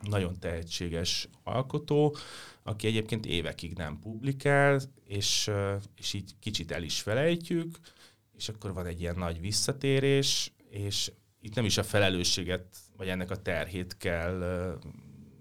nagyon 0.01 0.39
tehetséges 0.39 1.29
alkotó, 1.43 2.17
aki 2.63 2.87
egyébként 2.87 3.27
évekig 3.27 3.77
nem 3.77 3.99
publikál, 3.99 4.81
és, 5.05 5.51
és 5.97 6.13
így 6.13 6.35
kicsit 6.41 6.71
el 6.73 6.83
is 6.83 7.01
felejtjük, 7.01 7.79
és 8.37 8.49
akkor 8.49 8.73
van 8.73 8.87
egy 8.87 9.01
ilyen 9.01 9.19
nagy 9.19 9.41
visszatérés, 9.41 10.53
és 10.71 11.13
itt 11.41 11.55
nem 11.55 11.65
is 11.65 11.79
a 11.79 11.83
felelősséget, 11.83 12.65
vagy 12.97 13.09
ennek 13.09 13.31
a 13.31 13.43
terhét 13.43 13.97
kell 13.97 14.79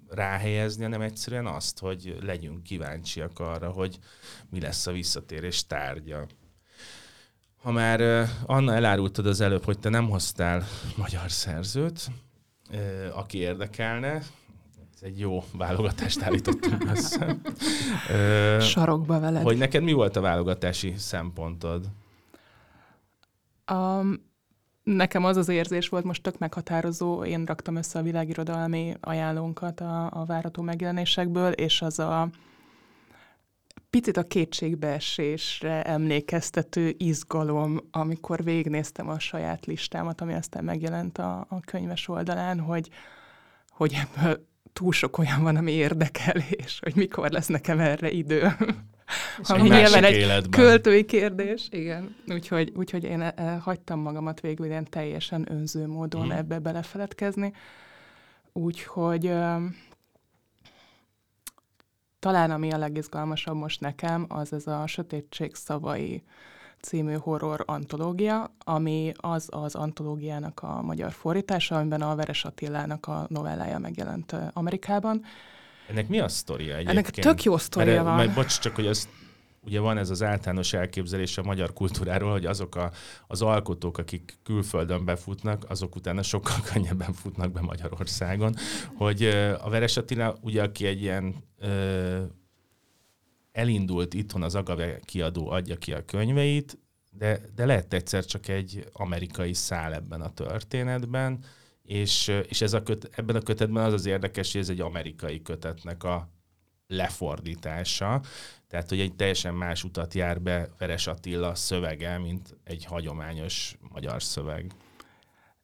ráhelyezni, 0.09 0.83
hanem 0.83 1.01
egyszerűen 1.01 1.45
azt, 1.47 1.79
hogy 1.79 2.17
legyünk 2.21 2.63
kíváncsiak 2.63 3.39
arra, 3.39 3.71
hogy 3.71 3.99
mi 4.49 4.59
lesz 4.59 4.87
a 4.87 4.91
visszatérés 4.91 5.65
tárgya. 5.65 6.27
Ha 7.61 7.71
már 7.71 8.29
Anna 8.45 8.73
elárultad 8.73 9.25
az 9.25 9.41
előbb, 9.41 9.63
hogy 9.63 9.79
te 9.79 9.89
nem 9.89 10.09
hoztál 10.09 10.67
magyar 10.95 11.31
szerzőt, 11.31 12.11
aki 13.13 13.37
érdekelne, 13.37 14.23
ez 15.01 15.07
egy 15.07 15.19
jó 15.19 15.43
válogatást 15.53 16.21
állítottunk 16.21 16.83
össze. 16.91 17.37
Sarokba 18.59 19.19
veled. 19.19 19.43
Hogy 19.43 19.57
neked 19.57 19.83
mi 19.83 19.91
volt 19.91 20.15
a 20.15 20.21
válogatási 20.21 20.93
szempontod? 20.97 21.85
Um, 23.71 24.27
nekem 24.83 25.25
az 25.25 25.37
az 25.37 25.49
érzés 25.49 25.89
volt 25.89 26.03
most 26.03 26.23
tök 26.23 26.37
meghatározó, 26.37 27.23
én 27.23 27.45
raktam 27.45 27.75
össze 27.75 27.99
a 27.99 28.01
világirodalmi 28.01 28.95
ajánlónkat 28.99 29.79
a, 29.79 30.09
a 30.11 30.25
várató 30.25 30.61
megjelenésekből, 30.61 31.51
és 31.51 31.81
az 31.81 31.99
a 31.99 32.29
picit 33.89 34.17
a 34.17 34.23
kétségbeesésre 34.23 35.83
emlékeztető 35.83 36.95
izgalom, 36.97 37.79
amikor 37.91 38.43
végignéztem 38.43 39.09
a 39.09 39.19
saját 39.19 39.65
listámat, 39.65 40.21
ami 40.21 40.33
aztán 40.33 40.63
megjelent 40.63 41.17
a, 41.17 41.45
a 41.49 41.59
könyves 41.59 42.07
oldalán, 42.07 42.59
hogy, 42.59 42.89
hogy 43.69 43.93
ebből 43.93 44.47
túl 44.79 44.91
sok 44.91 45.17
olyan 45.17 45.43
van, 45.43 45.55
ami 45.55 45.71
érdekel, 45.71 46.35
és 46.65 46.79
hogy 46.79 46.95
mikor 46.95 47.31
lesz 47.31 47.47
nekem 47.47 47.79
erre 47.79 48.09
idő. 48.11 48.55
Ami 49.37 49.69
nyilván 49.77 50.03
egy 50.03 50.15
életben. 50.15 50.49
költői 50.49 51.05
kérdés, 51.05 51.67
igen. 51.71 52.15
Úgyhogy, 52.27 52.71
úgyhogy 52.75 53.03
én 53.03 53.21
e, 53.21 53.57
hagytam 53.57 53.99
magamat 53.99 54.39
végül 54.39 54.65
ilyen 54.65 54.89
teljesen 54.89 55.51
önző 55.51 55.87
módon 55.87 56.21
hmm. 56.21 56.31
ebbe 56.31 56.59
belefeledkezni. 56.59 57.53
Úgyhogy 58.53 59.25
e, 59.25 59.59
talán 62.19 62.51
ami 62.51 62.71
a 62.71 62.77
legizgalmasabb 62.77 63.55
most 63.55 63.81
nekem, 63.81 64.25
az 64.29 64.53
ez 64.53 64.67
a 64.67 64.87
Sötétség 64.87 65.55
szavai 65.55 66.23
című 66.81 67.13
horror 67.13 67.63
antológia, 67.65 68.51
ami 68.63 69.11
az 69.15 69.47
az 69.51 69.75
antológiának 69.75 70.59
a 70.63 70.81
magyar 70.81 71.11
fordítása, 71.11 71.75
amiben 71.75 72.01
a 72.01 72.15
Veres 72.15 72.45
Attilának 72.45 73.07
a 73.07 73.25
novellája 73.29 73.77
megjelent 73.77 74.35
Amerikában. 74.53 75.23
Ennek 75.89 76.07
mi 76.07 76.19
a 76.19 76.27
sztoria 76.27 76.73
egyébként? 76.73 76.97
Ennek 76.97 77.09
tök 77.09 77.43
jó 77.43 77.57
sztoria 77.57 77.93
Mert, 77.93 78.05
van. 78.05 78.15
Majd 78.15 78.33
bocs, 78.33 78.59
csak 78.59 78.75
hogy 78.75 78.87
az 78.87 79.07
ugye 79.61 79.79
van 79.79 79.97
ez 79.97 80.09
az 80.09 80.23
általános 80.23 80.73
elképzelés 80.73 81.37
a 81.37 81.43
magyar 81.43 81.73
kultúráról, 81.73 82.31
hogy 82.31 82.45
azok 82.45 82.75
a, 82.75 82.91
az 83.27 83.41
alkotók, 83.41 83.97
akik 83.97 84.37
külföldön 84.43 85.05
befutnak, 85.05 85.65
azok 85.69 85.95
utána 85.95 86.21
sokkal 86.21 86.57
könnyebben 86.73 87.13
futnak 87.13 87.51
be 87.51 87.61
Magyarországon. 87.61 88.55
Hogy 88.95 89.23
a 89.61 89.69
Veres 89.69 89.97
Attila, 89.97 90.35
ugye, 90.41 90.63
aki 90.63 90.85
egy 90.85 91.01
ilyen 91.01 91.35
elindult 93.59 94.13
itthon 94.13 94.43
az 94.43 94.55
Agave 94.55 94.99
kiadó 94.99 95.49
adja 95.49 95.75
ki 95.75 95.93
a 95.93 96.05
könyveit, 96.05 96.77
de, 97.11 97.39
de 97.55 97.65
lett 97.65 97.93
egyszer 97.93 98.25
csak 98.25 98.47
egy 98.47 98.89
amerikai 98.93 99.53
szál 99.53 99.93
ebben 99.93 100.21
a 100.21 100.33
történetben, 100.33 101.43
és, 101.83 102.27
és 102.47 102.61
ez 102.61 102.73
a 102.73 102.83
köt, 102.83 103.09
ebben 103.11 103.35
a 103.35 103.41
kötetben 103.41 103.83
az 103.83 103.93
az 103.93 104.05
érdekes, 104.05 104.51
hogy 104.51 104.61
ez 104.61 104.69
egy 104.69 104.81
amerikai 104.81 105.41
kötetnek 105.41 106.03
a 106.03 106.29
lefordítása, 106.87 108.21
tehát 108.67 108.89
hogy 108.89 108.99
egy 108.99 109.15
teljesen 109.15 109.53
más 109.53 109.83
utat 109.83 110.13
jár 110.13 110.41
be 110.41 110.69
Veres 110.77 111.07
Attila 111.07 111.55
szövege, 111.55 112.17
mint 112.17 112.57
egy 112.63 112.85
hagyományos 112.85 113.77
magyar 113.93 114.23
szöveg. 114.23 114.71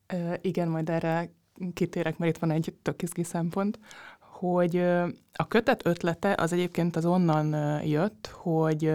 E, 0.06 0.40
igen, 0.42 0.68
majd 0.68 0.90
erre 0.90 1.30
kitérek, 1.74 2.18
mert 2.18 2.36
itt 2.36 2.42
van 2.42 2.52
egy 2.52 2.74
tök 2.82 3.02
szempont 3.24 3.80
hogy 4.40 4.78
a 5.34 5.48
kötet 5.48 5.86
ötlete 5.86 6.36
az 6.38 6.54
egyébként 6.54 6.96
az 6.96 7.06
onnan 7.06 7.82
jött, 7.84 8.28
hogy 8.34 8.92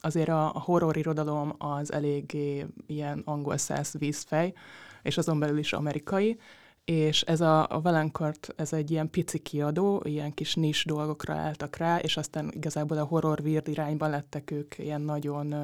azért 0.00 0.28
a 0.28 0.52
horror 0.64 0.96
irodalom 0.96 1.54
az 1.58 1.92
eléggé 1.92 2.66
ilyen 2.86 3.22
angol 3.24 3.56
száz 3.56 3.94
vízfej, 3.98 4.52
és 5.02 5.18
azon 5.18 5.38
belül 5.38 5.58
is 5.58 5.72
amerikai, 5.72 6.38
és 6.84 7.22
ez 7.22 7.40
a, 7.40 7.66
a 7.68 7.80
Velenkart, 7.80 8.54
ez 8.56 8.72
egy 8.72 8.90
ilyen 8.90 9.10
pici 9.10 9.38
kiadó, 9.38 10.02
ilyen 10.04 10.34
kis 10.34 10.54
nis 10.54 10.84
dolgokra 10.84 11.34
álltak 11.34 11.76
rá, 11.76 11.98
és 11.98 12.16
aztán 12.16 12.50
igazából 12.54 12.98
a 12.98 13.04
horror 13.04 13.40
weird 13.40 13.68
irányban 13.68 14.10
lettek 14.10 14.50
ők 14.50 14.78
ilyen 14.78 15.00
nagyon 15.00 15.54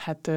hát 0.00 0.30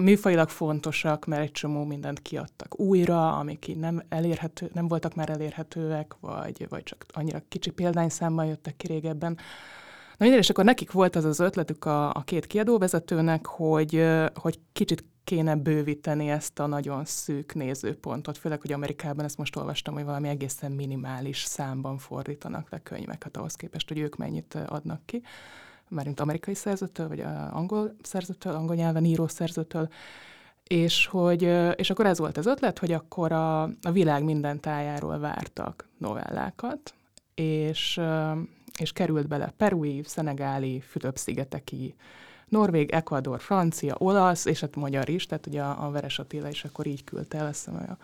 műfajilag 0.00 0.48
fontosak, 0.48 1.26
mert 1.26 1.42
egy 1.42 1.50
csomó 1.50 1.84
mindent 1.84 2.22
kiadtak 2.22 2.80
újra, 2.80 3.38
amik 3.38 3.68
így 3.68 3.76
nem, 3.76 4.02
elérhető, 4.08 4.70
nem 4.72 4.88
voltak 4.88 5.14
már 5.14 5.30
elérhetőek, 5.30 6.14
vagy, 6.20 6.66
vagy 6.68 6.82
csak 6.82 7.04
annyira 7.12 7.42
kicsi 7.48 7.70
példányszámmal 7.70 8.46
jöttek 8.46 8.76
ki 8.76 8.86
régebben. 8.86 9.32
Na 10.16 10.24
minden, 10.24 10.38
és 10.38 10.50
akkor 10.50 10.64
nekik 10.64 10.92
volt 10.92 11.16
az 11.16 11.24
az 11.24 11.40
ötletük 11.40 11.84
a, 11.84 12.10
a 12.10 12.22
két 12.24 12.46
kiadóvezetőnek, 12.46 13.46
hogy, 13.46 14.04
hogy 14.34 14.58
kicsit 14.72 15.04
kéne 15.24 15.56
bővíteni 15.56 16.28
ezt 16.28 16.58
a 16.58 16.66
nagyon 16.66 17.04
szűk 17.04 17.54
nézőpontot, 17.54 18.38
főleg, 18.38 18.60
hogy 18.60 18.72
Amerikában 18.72 19.24
ezt 19.24 19.38
most 19.38 19.56
olvastam, 19.56 19.94
hogy 19.94 20.04
valami 20.04 20.28
egészen 20.28 20.72
minimális 20.72 21.42
számban 21.42 21.98
fordítanak 21.98 22.70
le 22.70 22.78
könyveket 22.78 23.36
ahhoz 23.36 23.54
képest, 23.54 23.88
hogy 23.88 23.98
ők 23.98 24.16
mennyit 24.16 24.54
adnak 24.54 25.00
ki 25.06 25.22
mármint 25.88 26.20
amerikai 26.20 26.54
szerzőtől, 26.54 27.08
vagy 27.08 27.20
angol 27.50 27.96
szerzőtől, 28.02 28.54
angol 28.54 28.74
nyelven 28.74 29.04
író 29.04 29.26
szerzőtől, 29.26 29.88
és, 30.64 31.06
hogy, 31.06 31.42
és 31.76 31.90
akkor 31.90 32.06
ez 32.06 32.18
volt 32.18 32.36
az 32.36 32.46
ötlet, 32.46 32.78
hogy 32.78 32.92
akkor 32.92 33.32
a, 33.32 33.62
a 33.62 33.92
világ 33.92 34.24
minden 34.24 34.60
tájáról 34.60 35.18
vártak 35.18 35.88
novellákat, 35.98 36.94
és, 37.34 38.00
és 38.78 38.92
került 38.92 39.28
bele 39.28 39.52
perui, 39.56 40.02
szenegáli, 40.04 40.80
Fülöp-szigeteki, 40.80 41.94
Norvég, 42.48 42.90
Ecuador, 42.90 43.40
Francia, 43.40 43.94
olasz, 43.98 44.44
és 44.44 44.60
hát 44.60 44.76
magyar 44.76 45.08
is, 45.08 45.26
tehát 45.26 45.46
ugye 45.46 45.62
a, 45.62 45.86
a 45.86 45.90
Veres 45.90 46.18
Attila 46.18 46.48
is 46.48 46.64
akkor 46.64 46.86
így 46.86 47.04
küldte 47.04 47.38
el, 47.38 47.46
azt 47.46 47.64
hiszem, 47.64 47.86
a 47.88 47.96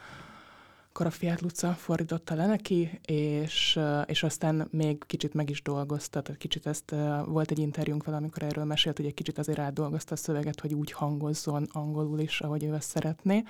akkor 0.92 1.06
a 1.06 1.10
Fiat 1.10 1.40
Luca 1.40 1.72
fordította 1.72 2.34
le 2.34 2.46
neki, 2.46 3.00
és, 3.04 3.80
és 4.06 4.22
aztán 4.22 4.68
még 4.70 5.04
kicsit 5.06 5.34
meg 5.34 5.50
is 5.50 5.62
dolgozta, 5.62 6.20
tehát 6.20 6.40
kicsit 6.40 6.66
ezt 6.66 6.94
volt 7.24 7.50
egy 7.50 7.58
interjúnk 7.58 8.04
vele, 8.04 8.16
amikor 8.16 8.42
erről 8.42 8.64
mesélt, 8.64 8.96
hogy 8.96 9.06
egy 9.06 9.14
kicsit 9.14 9.38
azért 9.38 9.58
átdolgozta 9.58 10.14
a 10.14 10.16
szöveget, 10.16 10.60
hogy 10.60 10.74
úgy 10.74 10.92
hangozzon 10.92 11.68
angolul 11.72 12.18
is, 12.18 12.40
ahogy 12.40 12.64
ő 12.64 12.74
ezt 12.74 12.88
szeretné. 12.88 13.42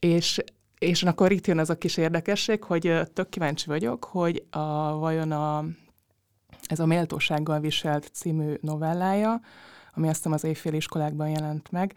És 0.00 0.42
és 0.78 1.02
akkor 1.02 1.32
itt 1.32 1.46
jön 1.46 1.58
az 1.58 1.70
a 1.70 1.78
kis 1.78 1.96
érdekesség, 1.96 2.62
hogy 2.62 3.00
tök 3.12 3.28
kíváncsi 3.28 3.66
vagyok, 3.66 4.04
hogy 4.04 4.46
a, 4.50 4.98
vajon 4.98 5.32
a, 5.32 5.64
ez 6.66 6.80
a 6.80 6.86
Méltósággal 6.86 7.60
viselt 7.60 8.10
című 8.12 8.54
novellája, 8.60 9.40
ami 9.94 10.08
azt 10.08 10.16
hiszem 10.16 10.32
az 10.32 10.44
éjféliskolákban 10.44 11.28
jelent 11.28 11.70
meg, 11.70 11.94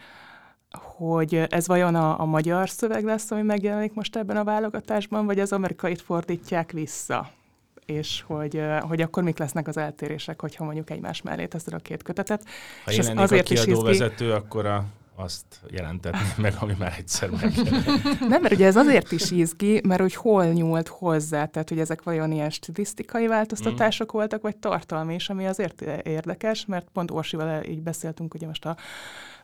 hogy 0.72 1.36
ez 1.50 1.68
vajon 1.68 1.96
a, 1.96 2.20
a 2.20 2.26
magyar 2.26 2.70
szöveg 2.70 3.04
lesz, 3.04 3.32
ami 3.32 3.42
megjelenik 3.42 3.94
most 3.94 4.16
ebben 4.16 4.38
a 4.38 4.44
válogatásban, 4.44 5.26
vagy 5.26 5.40
az 5.40 5.52
amerikait 5.52 6.02
fordítják 6.02 6.72
vissza? 6.72 7.30
és 7.86 8.24
hogy, 8.28 8.62
hogy 8.80 9.02
akkor 9.02 9.24
mik 9.24 9.38
lesznek 9.38 9.68
az 9.68 9.78
eltérések, 9.78 10.42
hogyha 10.42 10.64
mondjuk 10.64 10.90
egymás 10.90 11.22
mellé 11.22 11.46
teszed 11.46 11.74
a 11.74 11.78
két 11.78 12.04
kötetet. 12.04 12.44
Ha 12.86 12.92
és 12.92 13.08
én 13.08 13.18
azért 13.18 13.50
a 13.50 13.54
kiadóvezető, 13.54 14.34
akkor 14.34 14.66
a 14.66 14.86
azt 15.16 15.46
jelentetni 15.70 16.20
meg, 16.44 16.54
ami 16.60 16.76
már 16.80 16.94
egyszer 16.98 17.30
meg. 17.30 17.54
Nem, 18.20 18.42
mert 18.42 18.54
ugye 18.54 18.66
ez 18.66 18.76
azért 18.76 19.12
is 19.12 19.32
izgi, 19.32 19.82
mert 19.88 20.02
hogy 20.02 20.16
hol 20.16 20.46
nyúlt 20.46 20.88
hozzá, 20.88 21.46
tehát 21.46 21.70
hogy 21.70 21.80
ezek 21.80 22.04
vajon 22.04 22.32
ilyen 22.32 22.50
statisztikai 22.50 23.28
változtatások 23.28 24.14
mm. 24.14 24.18
voltak, 24.18 24.42
vagy 24.42 24.58
tartalmi 24.58 25.14
is, 25.14 25.30
ami 25.30 25.46
azért 25.46 25.82
érdekes, 26.04 26.66
mert 26.66 26.88
pont 26.94 27.12
Orsival 27.12 27.64
így 27.64 27.82
beszéltünk, 27.82 28.34
ugye 28.34 28.48
most 28.48 28.66
a, 28.66 28.76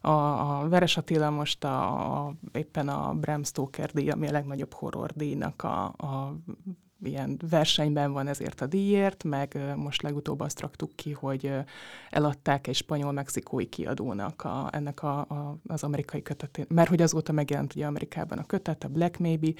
a, 0.07 0.59
a 0.61 0.67
Veres 0.69 0.97
Attila 0.97 1.29
most 1.29 1.63
a, 1.63 2.25
a, 2.25 2.33
éppen 2.51 2.87
a 2.87 3.13
Bram 3.13 3.43
Stoker 3.43 3.91
díj, 3.91 4.09
ami 4.09 4.27
a 4.27 4.31
legnagyobb 4.31 4.73
horror 4.73 5.11
díjnak 5.11 5.63
a, 5.63 5.85
a 5.85 6.35
ilyen 7.03 7.39
versenyben 7.49 8.11
van 8.11 8.27
ezért 8.27 8.61
a 8.61 8.65
díjért, 8.65 9.23
meg 9.23 9.73
most 9.75 10.01
legutóbb 10.01 10.39
azt 10.39 10.59
raktuk 10.59 10.95
ki, 10.95 11.11
hogy 11.11 11.51
eladták 12.09 12.67
egy 12.67 12.75
spanyol-mexikói 12.75 13.65
kiadónak 13.65 14.43
a, 14.43 14.69
ennek 14.71 15.03
a, 15.03 15.19
a, 15.19 15.57
az 15.67 15.83
amerikai 15.83 16.21
kötetét, 16.21 16.69
mert 16.69 16.89
hogy 16.89 17.01
azóta 17.01 17.31
megjelent 17.31 17.75
ugye 17.75 17.85
Amerikában 17.85 18.37
a 18.37 18.45
kötet, 18.45 18.83
a 18.83 18.87
Black 18.87 19.17
Maybe, 19.17 19.51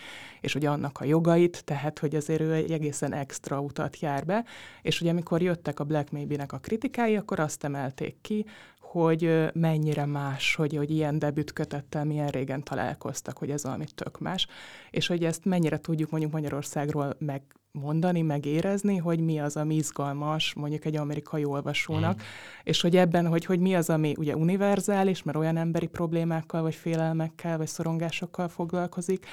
és 0.41 0.55
ugye 0.55 0.69
annak 0.69 0.99
a 0.99 1.05
jogait, 1.05 1.65
tehát 1.65 1.99
hogy 1.99 2.15
azért 2.15 2.41
ő 2.41 2.53
egy 2.53 2.71
egészen 2.71 3.13
extra 3.13 3.59
utat 3.59 3.99
jár 3.99 4.25
be, 4.25 4.45
és 4.81 5.01
ugye 5.01 5.09
amikor 5.09 5.41
jöttek 5.41 5.79
a 5.79 5.83
Black 5.83 6.11
Maybe-nek 6.11 6.51
a 6.53 6.57
kritikái, 6.57 7.15
akkor 7.15 7.39
azt 7.39 7.63
emelték 7.63 8.21
ki, 8.21 8.45
hogy 8.91 9.49
mennyire 9.53 10.05
más, 10.05 10.55
hogy, 10.55 10.75
hogy 10.75 10.91
ilyen 10.91 11.19
debütkötettel 11.19 12.05
milyen 12.05 12.27
régen 12.27 12.63
találkoztak, 12.63 13.37
hogy 13.37 13.49
ez 13.49 13.63
valami 13.63 13.85
tök 13.95 14.19
más, 14.19 14.47
és 14.91 15.07
hogy 15.07 15.23
ezt 15.23 15.45
mennyire 15.45 15.77
tudjuk 15.77 16.09
mondjuk 16.09 16.31
Magyarországról 16.31 17.15
megmondani, 17.19 18.21
megérezni, 18.21 18.97
hogy 18.97 19.19
mi 19.19 19.39
az, 19.39 19.57
ami 19.57 19.75
izgalmas 19.75 20.53
mondjuk 20.53 20.85
egy 20.85 20.95
amerikai 20.95 21.45
olvasónak, 21.45 22.15
mm. 22.15 22.23
és 22.63 22.81
hogy 22.81 22.97
ebben, 22.97 23.27
hogy, 23.27 23.45
hogy 23.45 23.59
mi 23.59 23.75
az, 23.75 23.89
ami 23.89 24.13
ugye 24.17 24.35
univerzális, 24.35 25.23
mert 25.23 25.37
olyan 25.37 25.57
emberi 25.57 25.87
problémákkal, 25.87 26.61
vagy 26.61 26.75
félelmekkel, 26.75 27.57
vagy 27.57 27.67
szorongásokkal 27.67 28.47
foglalkozik, 28.47 29.25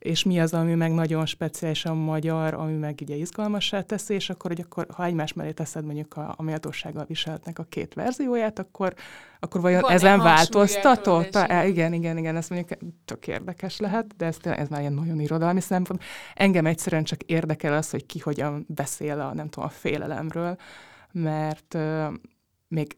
és 0.00 0.22
mi 0.22 0.40
az, 0.40 0.54
ami 0.54 0.74
meg 0.74 0.92
nagyon 0.92 1.26
speciálisan 1.26 1.96
magyar, 1.96 2.54
ami 2.54 2.72
meg 2.72 2.98
ugye 3.02 3.14
izgalmassá 3.14 3.80
teszi, 3.80 4.14
és 4.14 4.30
akkor, 4.30 4.50
hogy 4.50 4.60
akkor, 4.60 4.86
ha 4.94 5.04
egymás 5.04 5.32
mellé 5.32 5.50
teszed 5.50 5.84
mondjuk 5.84 6.16
a, 6.16 6.34
a 6.36 6.42
méltósággal 6.42 7.04
viseltnek 7.04 7.58
a 7.58 7.66
két 7.68 7.94
verzióját, 7.94 8.58
akkor, 8.58 8.94
akkor 9.40 9.60
vajon 9.60 9.80
Van 9.80 9.90
ezen 9.90 10.18
változtatott? 10.18 11.34
E, 11.34 11.66
igen, 11.66 11.92
igen, 11.92 12.18
igen, 12.18 12.36
ez 12.36 12.48
mondjuk 12.48 12.78
tök 13.04 13.26
érdekes 13.26 13.78
lehet, 13.78 14.16
de 14.16 14.26
ez, 14.26 14.36
ez 14.42 14.68
már 14.68 14.80
ilyen 14.80 14.92
nagyon 14.92 15.20
irodalmi 15.20 15.60
szempont. 15.60 16.02
Engem 16.34 16.66
egyszerűen 16.66 17.04
csak 17.04 17.22
érdekel 17.22 17.72
az, 17.72 17.90
hogy 17.90 18.06
ki 18.06 18.18
hogyan 18.18 18.64
beszél 18.68 19.20
a, 19.20 19.34
nem 19.34 19.48
tudom, 19.48 19.68
a 19.68 19.72
félelemről, 19.72 20.56
mert 21.12 21.74
uh, 21.74 22.12
még 22.68 22.96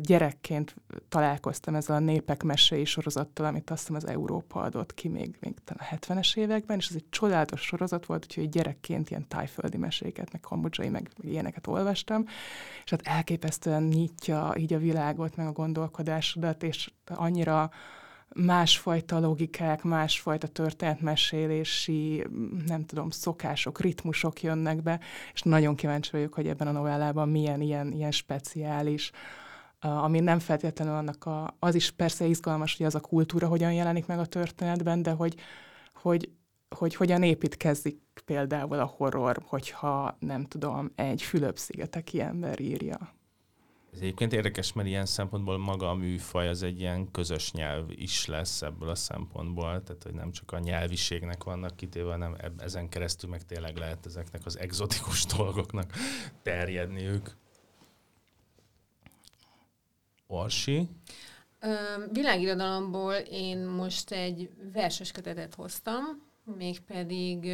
gyerekként 0.00 0.74
találkoztam 1.08 1.74
ezzel 1.74 1.96
a 1.96 1.98
Népek 1.98 2.42
meséi 2.42 2.84
sorozattal, 2.84 3.46
amit 3.46 3.70
azt 3.70 3.80
hiszem 3.80 3.94
az 3.94 4.06
Európa 4.06 4.60
adott 4.60 4.94
ki 4.94 5.08
még, 5.08 5.36
még 5.40 5.54
a 5.66 5.84
70-es 5.96 6.36
években, 6.36 6.78
és 6.78 6.88
ez 6.88 6.96
egy 6.96 7.08
csodálatos 7.10 7.60
sorozat 7.60 8.06
volt, 8.06 8.24
úgyhogy 8.24 8.48
gyerekként 8.48 9.10
ilyen 9.10 9.28
tájföldi 9.28 9.76
meséket, 9.76 10.32
meg 10.32 10.40
kambodzsai, 10.40 10.88
meg 10.88 11.10
ilyeneket 11.20 11.66
olvastam, 11.66 12.24
és 12.84 12.90
hát 12.90 13.06
elképesztően 13.06 13.82
nyitja 13.82 14.54
így 14.56 14.72
a 14.72 14.78
világot, 14.78 15.36
meg 15.36 15.46
a 15.46 15.52
gondolkodásodat, 15.52 16.62
és 16.62 16.90
annyira 17.06 17.70
másfajta 18.34 19.18
logikák, 19.18 19.82
másfajta 19.82 20.46
történetmesélési, 20.46 22.26
nem 22.66 22.84
tudom, 22.84 23.10
szokások, 23.10 23.80
ritmusok 23.80 24.42
jönnek 24.42 24.82
be, 24.82 25.00
és 25.32 25.42
nagyon 25.42 25.74
kíváncsi 25.74 26.10
vagyok, 26.12 26.34
hogy 26.34 26.48
ebben 26.48 26.66
a 26.66 26.72
novellában 26.72 27.28
milyen 27.28 27.60
ilyen, 27.60 27.92
ilyen 27.92 28.10
speciális 28.10 29.10
ami 29.88 30.20
nem 30.20 30.38
feltétlenül 30.38 30.94
annak 30.94 31.24
a, 31.24 31.56
az 31.58 31.74
is 31.74 31.90
persze 31.90 32.24
izgalmas, 32.24 32.76
hogy 32.76 32.86
az 32.86 32.94
a 32.94 33.00
kultúra 33.00 33.46
hogyan 33.46 33.72
jelenik 33.72 34.06
meg 34.06 34.18
a 34.18 34.26
történetben, 34.26 35.02
de 35.02 35.10
hogy, 35.10 35.34
hogy, 35.94 36.30
hogy 36.76 36.94
hogyan 36.94 37.22
építkezik 37.22 38.00
például 38.24 38.78
a 38.78 38.84
horror, 38.96 39.42
hogyha 39.46 40.16
nem 40.18 40.44
tudom, 40.44 40.92
egy 40.94 41.22
Fülöp-szigeteki 41.22 42.20
ember 42.20 42.60
írja. 42.60 43.14
Ez 43.92 43.98
egyébként 43.98 44.32
érdekes, 44.32 44.72
mert 44.72 44.88
ilyen 44.88 45.06
szempontból 45.06 45.58
maga 45.58 45.90
a 45.90 45.94
műfaj 45.94 46.48
az 46.48 46.62
egy 46.62 46.80
ilyen 46.80 47.10
közös 47.10 47.52
nyelv 47.52 47.90
is 47.90 48.26
lesz 48.26 48.62
ebből 48.62 48.88
a 48.88 48.94
szempontból, 48.94 49.82
tehát 49.82 50.02
hogy 50.02 50.14
nem 50.14 50.32
csak 50.32 50.52
a 50.52 50.58
nyelviségnek 50.58 51.44
vannak 51.44 51.76
kitéve, 51.76 52.10
hanem 52.10 52.36
ezen 52.58 52.88
keresztül 52.88 53.30
meg 53.30 53.42
tényleg 53.44 53.76
lehet 53.76 54.06
ezeknek 54.06 54.46
az 54.46 54.58
egzotikus 54.58 55.26
dolgoknak 55.36 55.92
terjedniük. 56.42 57.36
Orsi? 60.32 60.88
Világirodalomból 62.12 63.14
én 63.14 63.58
most 63.58 64.10
egy 64.10 64.50
verses 64.72 65.12
kötetet 65.12 65.54
hoztam, 65.54 66.04
mégpedig 66.56 67.52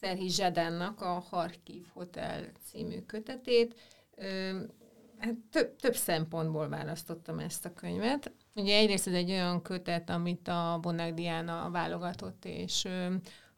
Szerhi 0.00 0.28
Zsedánnak 0.28 1.00
a 1.00 1.24
Harkiv 1.30 1.86
Hotel 1.92 2.44
című 2.64 3.00
kötetét. 3.00 3.74
Hát 5.18 5.34
több, 5.50 5.76
több 5.76 5.94
szempontból 5.96 6.68
választottam 6.68 7.38
ezt 7.38 7.64
a 7.64 7.74
könyvet. 7.74 8.32
Ugye 8.54 8.76
egyrészt 8.76 9.06
ez 9.06 9.14
egy 9.14 9.30
olyan 9.30 9.62
kötet, 9.62 10.10
amit 10.10 10.48
a 10.48 10.78
Bonák 10.80 11.14
Diana 11.14 11.70
válogatott 11.70 12.44
és 12.44 12.88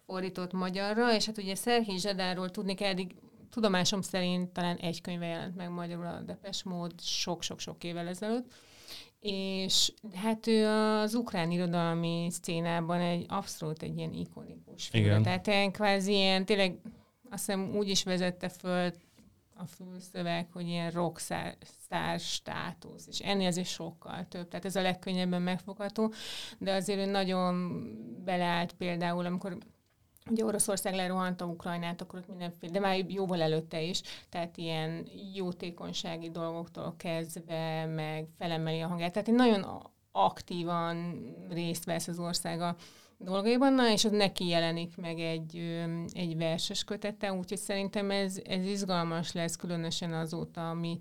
fordított 0.07 0.53
magyarra, 0.53 1.15
és 1.15 1.27
hát 1.27 1.39
ugye 1.39 1.55
Szerhi 1.55 1.99
Zsedáról 1.99 2.51
tudni 2.51 2.75
kell, 2.75 2.91
eddig 2.91 3.15
tudomásom 3.51 4.03
szerint 4.03 4.49
talán 4.49 4.77
egy 4.77 5.01
könyve 5.01 5.27
jelent 5.27 5.57
meg 5.57 5.71
magyarul 5.71 6.07
a 6.07 6.21
Depes 6.21 6.63
mód 6.63 7.01
sok-sok-sok 7.01 7.85
évvel 7.85 8.09
ezelőtt. 8.09 8.53
És 9.21 9.93
hát 10.15 10.47
ő 10.47 10.69
az 10.69 11.15
ukrán 11.15 11.51
irodalmi 11.51 12.29
szcénában 12.31 13.01
egy 13.01 13.27
abszolút 13.29 13.83
egy 13.83 13.97
ilyen 13.97 14.13
ikonikus 14.13 14.89
figura. 14.89 15.21
Tehát 15.21 15.47
ilyen 15.47 15.73
kvázi 15.73 16.13
ilyen, 16.13 16.45
tényleg 16.45 16.79
azt 17.31 17.47
hiszem 17.47 17.77
úgy 17.77 17.89
is 17.89 18.03
vezette 18.03 18.49
föl 18.49 18.93
a 19.57 19.67
fülszöveg, 19.67 20.49
hogy 20.53 20.69
ilyen 20.69 20.91
rockstar 20.91 21.57
státusz, 22.19 23.07
és 23.07 23.19
ennél 23.19 23.47
azért 23.47 23.69
sokkal 23.69 24.27
több. 24.29 24.49
Tehát 24.49 24.65
ez 24.65 24.77
a 24.77 24.83
legkönnyebben 24.83 25.43
megfogható, 25.43 26.13
de 26.59 26.75
azért 26.75 26.99
ő 26.99 27.05
nagyon 27.05 27.83
beleállt 28.25 28.73
például, 28.73 29.27
amikor 29.27 29.59
Ugye 30.31 30.45
Oroszország 30.45 30.95
lerohanta 30.95 31.45
Ukrajnát, 31.45 32.01
akkor 32.01 32.19
ott 32.19 32.29
mindenféle, 32.29 32.73
de 32.73 32.81
már 32.81 33.05
jóval 33.09 33.43
előtte 33.43 33.83
is, 33.83 34.03
tehát 34.29 34.57
ilyen 34.57 35.07
jótékonysági 35.35 36.31
dolgoktól 36.31 36.95
kezdve, 36.97 37.87
meg 37.87 38.27
felemeli 38.39 38.81
a 38.81 38.87
hangját. 38.87 39.13
Tehát 39.13 39.31
nagyon 39.31 39.67
aktívan 40.13 41.25
részt 41.51 41.85
vesz 41.85 42.09
az 42.09 42.19
ország 42.19 42.61
a 42.61 42.77
dolgaiban, 43.19 43.73
na, 43.73 43.91
és 43.91 44.05
az 44.05 44.11
neki 44.11 44.47
jelenik 44.47 44.97
meg 44.97 45.19
egy, 45.19 45.83
egy 46.13 46.37
verses 46.37 46.85
kötete, 46.85 47.33
úgyhogy 47.33 47.59
szerintem 47.59 48.11
ez, 48.11 48.41
ez 48.45 48.67
izgalmas 48.67 49.33
lesz, 49.33 49.57
különösen 49.57 50.13
azóta, 50.13 50.71
ami, 50.71 50.99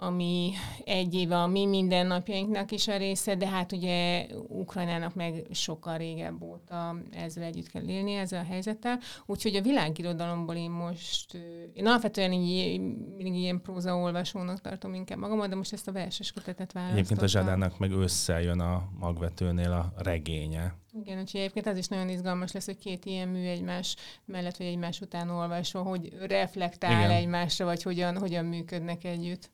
ami 0.00 0.52
egy 0.84 1.14
éve 1.14 1.36
a 1.36 1.46
mi 1.46 1.66
mindennapjainknak 1.66 2.70
is 2.70 2.88
a 2.88 2.96
része, 2.96 3.34
de 3.34 3.48
hát 3.48 3.72
ugye 3.72 4.26
Ukrajnának 4.48 5.14
meg 5.14 5.46
sokkal 5.50 5.96
régebb 5.96 6.42
óta 6.42 6.96
ezzel 7.10 7.44
együtt 7.44 7.70
kell 7.70 7.88
élni, 7.88 8.14
ezzel 8.14 8.40
a 8.40 8.46
helyzettel. 8.46 8.98
Úgyhogy 9.26 9.56
a 9.56 9.62
világirodalomból 9.62 10.54
én 10.54 10.70
most, 10.70 11.34
én 11.72 11.86
alapvetően 11.86 12.32
így, 12.32 12.80
mindig 13.16 13.34
ilyen 13.34 13.60
prózaolvasónak 13.60 14.60
tartom 14.60 14.94
inkább 14.94 15.18
magamat, 15.18 15.48
de 15.48 15.54
most 15.54 15.72
ezt 15.72 15.88
a 15.88 15.92
verses 15.92 16.32
kötetet 16.32 16.72
választottam. 16.72 16.98
Egyébként 16.98 17.22
a 17.22 17.26
Zsadának 17.26 17.78
meg 17.78 17.92
összejön 17.92 18.60
a 18.60 18.88
magvetőnél 18.98 19.72
a 19.72 19.92
regénye. 19.96 20.74
Igen, 20.92 21.18
úgyhogy 21.18 21.40
egyébként 21.40 21.66
az 21.66 21.76
is 21.76 21.86
nagyon 21.86 22.08
izgalmas 22.08 22.52
lesz, 22.52 22.66
hogy 22.66 22.78
két 22.78 23.04
ilyen 23.04 23.28
mű 23.28 23.46
egymás 23.46 23.96
mellett, 24.24 24.56
vagy 24.56 24.66
egymás 24.66 25.00
után 25.00 25.30
olvasva, 25.30 25.82
hogy 25.82 26.12
reflektál 26.26 26.90
Igen. 26.90 27.10
egymásra, 27.10 27.64
vagy 27.64 27.82
hogyan, 27.82 28.18
hogyan 28.18 28.44
működnek 28.44 29.04
együtt. 29.04 29.50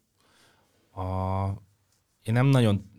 A, 0.94 1.48
én 2.22 2.34
nem 2.34 2.46
nagyon, 2.46 2.90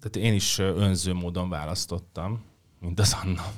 tehát 0.00 0.28
én 0.28 0.34
is 0.34 0.58
önző 0.58 1.12
módon 1.12 1.48
választottam, 1.48 2.44
mint 2.80 3.00
az 3.00 3.16
Anna. 3.22 3.52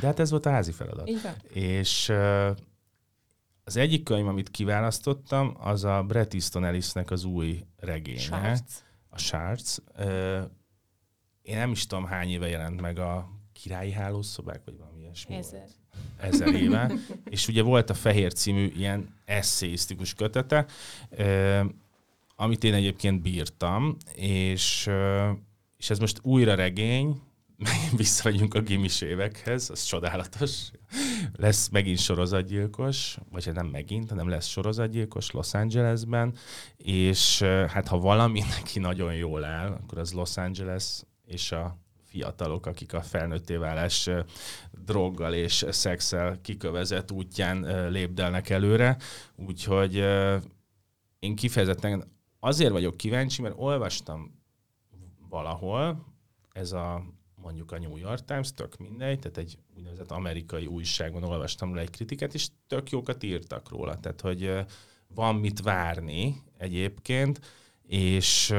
De 0.00 0.06
hát 0.06 0.18
ez 0.18 0.30
volt 0.30 0.46
a 0.46 0.50
házi 0.50 0.72
feladat. 0.72 1.08
Igen. 1.08 1.34
És 1.52 2.12
az 3.64 3.76
egyik 3.76 4.02
könyv, 4.02 4.26
amit 4.26 4.50
kiválasztottam, 4.50 5.56
az 5.60 5.84
a 5.84 6.02
Bret 6.02 6.34
Easton 6.34 6.64
Ellisnek 6.64 7.10
az 7.10 7.24
új 7.24 7.64
regénye. 7.76 8.18
Sárc. 8.18 8.82
A 9.08 9.18
Shards. 9.18 9.78
Én 11.42 11.56
nem 11.56 11.70
is 11.70 11.86
tudom, 11.86 12.04
hány 12.04 12.28
éve 12.28 12.48
jelent 12.48 12.80
meg 12.80 12.98
a 12.98 13.28
királyi 13.52 13.92
hálószobák, 13.92 14.60
vagy 14.64 14.78
valami 14.78 15.00
ilyesmi. 15.00 15.34
Ezer. 15.34 15.68
Volt. 16.20 16.34
Ezer 16.34 16.54
éve. 16.54 16.92
és 17.30 17.48
ugye 17.48 17.62
volt 17.62 17.90
a 17.90 17.94
Fehér 17.94 18.32
című 18.32 18.72
ilyen 18.76 19.14
eszéisztikus 19.24 20.14
kötete, 20.14 20.66
amit 22.42 22.64
én 22.64 22.74
egyébként 22.74 23.22
bírtam, 23.22 23.96
és, 24.14 24.90
és 25.76 25.90
ez 25.90 25.98
most 25.98 26.18
újra 26.22 26.54
regény, 26.54 27.20
megint 27.56 27.96
visszamegyünk 28.04 28.54
a 28.54 28.60
gimis 28.60 29.00
évekhez, 29.00 29.70
az 29.70 29.82
csodálatos. 29.82 30.70
Lesz 31.32 31.68
megint 31.68 31.98
sorozatgyilkos, 31.98 33.18
vagy 33.30 33.44
hát 33.44 33.54
nem 33.54 33.66
megint, 33.66 34.08
hanem 34.08 34.28
lesz 34.28 34.46
sorozatgyilkos 34.46 35.30
Los 35.30 35.54
Angelesben, 35.54 36.34
és 36.76 37.42
hát 37.42 37.88
ha 37.88 37.98
valami 37.98 38.40
neki 38.40 38.78
nagyon 38.88 39.14
jól 39.14 39.44
áll, 39.44 39.70
akkor 39.70 39.98
az 39.98 40.12
Los 40.12 40.36
Angeles 40.36 41.02
és 41.26 41.52
a 41.52 41.78
fiatalok, 42.04 42.66
akik 42.66 42.92
a 42.92 43.02
felnőtté 43.02 43.56
válás 43.56 44.10
droggal 44.84 45.34
és 45.34 45.64
szexel 45.70 46.40
kikövezett 46.40 47.10
útján 47.10 47.90
lépdelnek 47.90 48.50
előre. 48.50 48.96
Úgyhogy 49.36 50.04
én 51.18 51.34
kifejezetten 51.34 52.11
azért 52.44 52.72
vagyok 52.72 52.96
kíváncsi, 52.96 53.42
mert 53.42 53.54
olvastam 53.58 54.40
valahol, 55.28 56.06
ez 56.52 56.72
a 56.72 57.04
mondjuk 57.34 57.72
a 57.72 57.78
New 57.78 57.96
York 57.96 58.24
Times, 58.24 58.54
tök 58.54 58.76
mindegy, 58.76 59.18
tehát 59.18 59.36
egy 59.36 59.58
úgynevezett 59.76 60.10
amerikai 60.10 60.66
újságban 60.66 61.24
olvastam 61.24 61.74
le 61.74 61.80
egy 61.80 61.90
kritikát, 61.90 62.34
és 62.34 62.48
tök 62.66 62.90
jókat 62.90 63.22
írtak 63.22 63.68
róla, 63.68 64.00
tehát 64.00 64.20
hogy 64.20 64.64
van 65.14 65.36
mit 65.36 65.60
várni 65.60 66.42
egyébként, 66.56 67.40
és, 67.82 68.54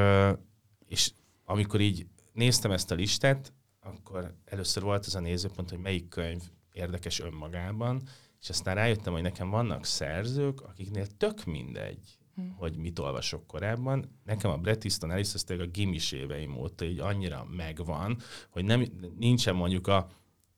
és 0.87 1.11
amikor 1.45 1.81
így 1.81 2.07
néztem 2.33 2.71
ezt 2.71 2.91
a 2.91 2.95
listát, 2.95 3.53
akkor 3.79 4.33
először 4.45 4.83
volt 4.83 5.05
az 5.05 5.15
a 5.15 5.19
nézőpont, 5.19 5.69
hogy 5.69 5.79
melyik 5.79 6.07
könyv 6.07 6.41
érdekes 6.71 7.19
önmagában, 7.19 8.01
és 8.41 8.49
aztán 8.49 8.75
rájöttem, 8.75 9.13
hogy 9.13 9.21
nekem 9.21 9.49
vannak 9.49 9.85
szerzők, 9.85 10.61
akiknél 10.61 11.07
tök 11.17 11.45
mindegy, 11.45 12.17
hmm. 12.35 12.55
hogy 12.57 12.77
mit 12.77 12.99
olvasok 12.99 13.47
korábban. 13.47 14.19
Nekem 14.23 14.51
a 14.51 14.57
Bret 14.57 14.83
Easton 14.83 15.11
Ellis 15.11 15.33
az 15.33 15.45
a 15.47 15.65
gimis 15.65 16.11
éveim 16.11 16.57
óta 16.57 16.85
így 16.85 16.99
annyira 16.99 17.47
megvan, 17.55 18.17
hogy 18.49 18.65
nem, 18.65 18.85
nincsen 19.17 19.55
mondjuk 19.55 19.87
a 19.87 20.07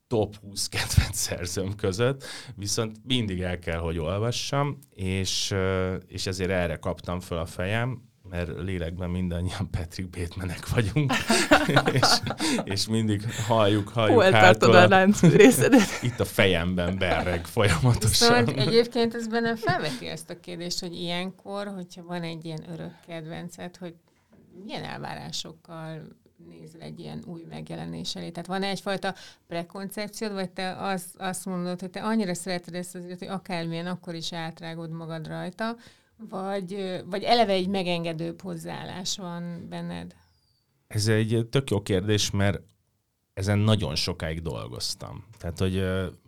top 0.08 0.36
20 0.36 0.68
kedvenc 0.68 1.18
szerzőm 1.18 1.76
között, 1.76 2.24
viszont 2.56 2.98
mindig 3.04 3.42
el 3.42 3.60
kell, 3.60 3.80
hogy 3.80 3.98
olvassam, 3.98 4.78
és, 4.90 5.56
és 6.08 6.26
ezért 6.26 6.50
erre 6.50 6.76
kaptam 6.76 7.20
fel 7.20 7.38
a 7.38 7.46
fejem, 7.46 8.14
mert 8.30 8.50
lélekben 8.62 9.10
mindannyian 9.10 9.70
Patrick 9.72 10.10
Batemenek 10.10 10.70
vagyunk, 10.70 11.14
és, 12.00 12.08
és 12.64 12.88
mindig 12.88 13.24
halljuk, 13.48 13.90
halljuk 13.90 14.22
Hol 14.22 14.32
tartod 14.32 14.76
a 14.76 14.88
lánc 14.88 15.22
részedet? 15.22 15.88
Itt 16.02 16.20
a 16.20 16.26
fejemben 16.26 16.98
berreg 16.98 17.46
folyamatosan. 17.46 18.46
Szóval 18.46 18.54
egyébként 18.54 19.16
ez 19.16 19.28
bennem 19.28 19.56
felveti 19.56 20.08
ezt 20.08 20.30
a 20.30 20.40
kérdést, 20.40 20.80
hogy 20.80 20.94
ilyenkor, 20.94 21.68
hogyha 21.68 22.04
van 22.04 22.24
egy 22.24 22.46
ilyen 22.46 22.64
örök 22.74 22.94
kedvenced, 23.08 23.78
hogy 23.78 23.94
milyen 24.64 24.84
elvárásokkal 24.84 26.02
nézel 26.50 26.82
egy 26.82 27.00
ilyen 27.00 27.24
új 27.28 27.46
megjelenés 27.50 28.16
elé? 28.16 28.30
Tehát 28.30 28.48
van 28.48 28.64
egyfajta 28.64 29.16
prekoncepciód, 29.48 30.34
vagy 30.34 30.50
te 30.50 30.76
az, 30.76 31.06
azt 31.18 31.46
mondod, 31.46 31.80
hogy 31.80 31.90
te 31.90 32.04
annyira 32.04 32.34
szereted 32.34 32.76
ezt 32.76 32.96
az 32.96 33.04
hogy 33.20 33.28
akármilyen, 33.28 33.88
akkor 33.88 34.16
is 34.16 34.34
átrágod 34.34 34.92
magad 34.92 35.28
rajta, 35.28 35.76
vagy, 36.18 37.02
vagy 37.06 37.24
eleve 37.24 37.52
egy 37.52 37.68
megengedőbb 37.68 38.42
hozzáállás 38.42 39.18
van 39.18 39.66
benned? 39.70 40.16
Ez 40.88 41.08
egy 41.08 41.48
tök 41.50 41.70
jó 41.70 41.82
kérdés, 41.82 42.32
mert 42.32 42.62
ezen 43.34 43.60
nagyon 43.60 43.96
sokáig 43.96 44.42
dolgoztam. 44.42 45.24
Tehát, 45.38 45.60
hogy 45.60 45.86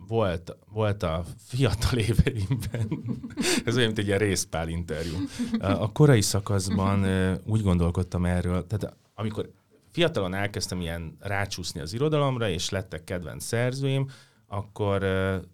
volt, 0.08 0.56
volt 0.72 1.02
a 1.02 1.24
fiatal 1.38 1.98
éveimben, 1.98 2.88
ez 3.64 3.74
olyan, 3.74 3.86
mint 3.86 3.98
egy 3.98 4.06
ilyen 4.06 4.18
részpál 4.18 4.68
interjú. 4.68 5.14
A 5.58 5.92
korai 5.92 6.20
szakaszban 6.20 7.06
úgy 7.44 7.62
gondolkodtam 7.62 8.24
erről, 8.24 8.66
tehát 8.66 8.96
amikor 9.14 9.50
fiatalon 9.90 10.34
elkezdtem 10.34 10.80
ilyen 10.80 11.16
rácsúszni 11.20 11.80
az 11.80 11.92
irodalomra, 11.92 12.48
és 12.48 12.70
lettek 12.70 13.04
kedvenc 13.04 13.44
szerzőim, 13.44 14.08
akkor 14.46 14.98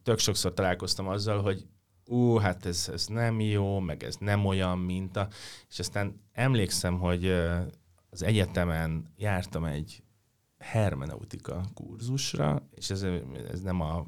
tök 0.02 0.18
sokszor 0.18 0.54
találkoztam 0.54 1.08
azzal, 1.08 1.42
hogy 1.42 1.66
ú, 2.06 2.36
hát 2.36 2.66
ez, 2.66 2.88
ez 2.92 3.06
nem 3.06 3.40
jó, 3.40 3.78
meg 3.78 4.02
ez 4.02 4.16
nem 4.18 4.46
olyan, 4.46 4.78
mint 4.78 5.16
a... 5.16 5.28
És 5.68 5.78
aztán 5.78 6.20
emlékszem, 6.32 6.98
hogy 6.98 7.30
az 8.10 8.22
egyetemen 8.22 9.12
jártam 9.16 9.64
egy 9.64 10.02
hermeneutika 10.58 11.60
kurzusra, 11.74 12.68
és 12.74 12.90
ez, 12.90 13.06
ez 13.50 13.60
nem 13.60 13.80
a 13.80 14.06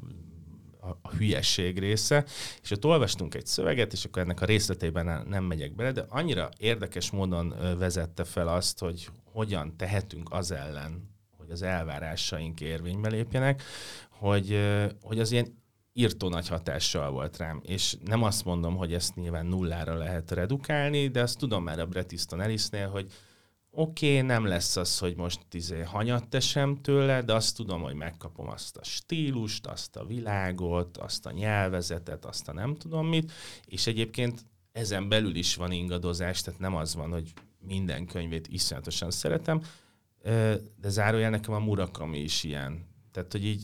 a, 0.87 0.98
a 1.02 1.11
hülyesség 1.11 1.78
része, 1.78 2.24
és 2.62 2.70
ott 2.70 2.85
olvastunk 2.85 3.35
egy 3.35 3.46
szöveget, 3.46 3.92
és 3.92 4.04
akkor 4.04 4.22
ennek 4.22 4.40
a 4.40 4.44
részletében 4.44 5.26
nem 5.28 5.44
megyek 5.44 5.74
bele, 5.74 5.92
de 5.92 6.04
annyira 6.09 6.48
érdekes 6.59 7.11
módon 7.11 7.54
vezette 7.78 8.24
fel 8.24 8.48
azt, 8.48 8.78
hogy 8.78 9.09
hogyan 9.24 9.76
tehetünk 9.76 10.32
az 10.32 10.50
ellen, 10.50 11.11
hogy 11.37 11.50
az 11.50 11.62
elvárásaink 11.62 12.61
érvénybe 12.61 13.09
lépjenek, 13.09 13.62
hogy, 14.11 14.59
hogy 15.02 15.20
az 15.20 15.32
ilyen 15.32 15.64
írtó 15.98 16.28
nagy 16.28 16.48
hatással 16.48 17.11
volt 17.11 17.37
rám, 17.37 17.61
és 17.64 17.96
nem 18.04 18.22
azt 18.22 18.44
mondom, 18.44 18.76
hogy 18.76 18.92
ezt 18.92 19.14
nyilván 19.14 19.46
nullára 19.46 19.94
lehet 19.94 20.30
redukálni, 20.30 21.09
de 21.09 21.20
azt 21.20 21.38
tudom 21.38 21.62
már 21.62 21.78
a 21.78 21.87
Bret 21.87 22.12
Easton 22.12 22.40
Ellisnél, 22.40 22.88
hogy 22.88 23.12
oké, 23.70 24.14
okay, 24.14 24.26
nem 24.26 24.44
lesz 24.44 24.76
az, 24.76 24.98
hogy 24.98 25.16
most 25.16 25.40
izé 25.50 25.82
hanyat 25.82 26.28
tesem 26.28 26.80
tőle, 26.82 27.22
de 27.22 27.35
azt 27.35 27.56
tudom, 27.56 27.82
hogy 27.82 27.94
megkapom 27.94 28.48
azt 28.48 28.76
a 28.76 28.85
stílust, 28.85 29.66
azt 29.66 29.96
a 29.96 30.04
világot, 30.04 30.96
azt 30.96 31.26
a 31.26 31.30
nyelvezetet, 31.30 32.24
azt 32.24 32.48
a 32.48 32.52
nem 32.52 32.74
tudom 32.74 33.06
mit, 33.06 33.32
és 33.64 33.87
egyébként 33.87 34.44
ezen 34.72 35.09
belül 35.09 35.35
is 35.35 35.56
van 35.56 35.72
ingadozás, 35.72 36.40
tehát 36.40 36.61
nem 36.61 36.74
az 36.74 36.94
van, 36.94 37.11
hogy 37.11 37.32
minden 37.59 38.06
könyvét 38.06 38.48
iszonyatosan 38.48 39.11
szeretem, 39.11 39.61
de 40.80 40.88
zárójel 40.88 41.30
nekem 41.30 41.54
a 41.54 41.59
Murakami 41.59 42.18
is 42.18 42.44
ilyen. 42.44 42.87
Tehát, 43.12 43.32
hogy 43.32 43.44
így 43.44 43.62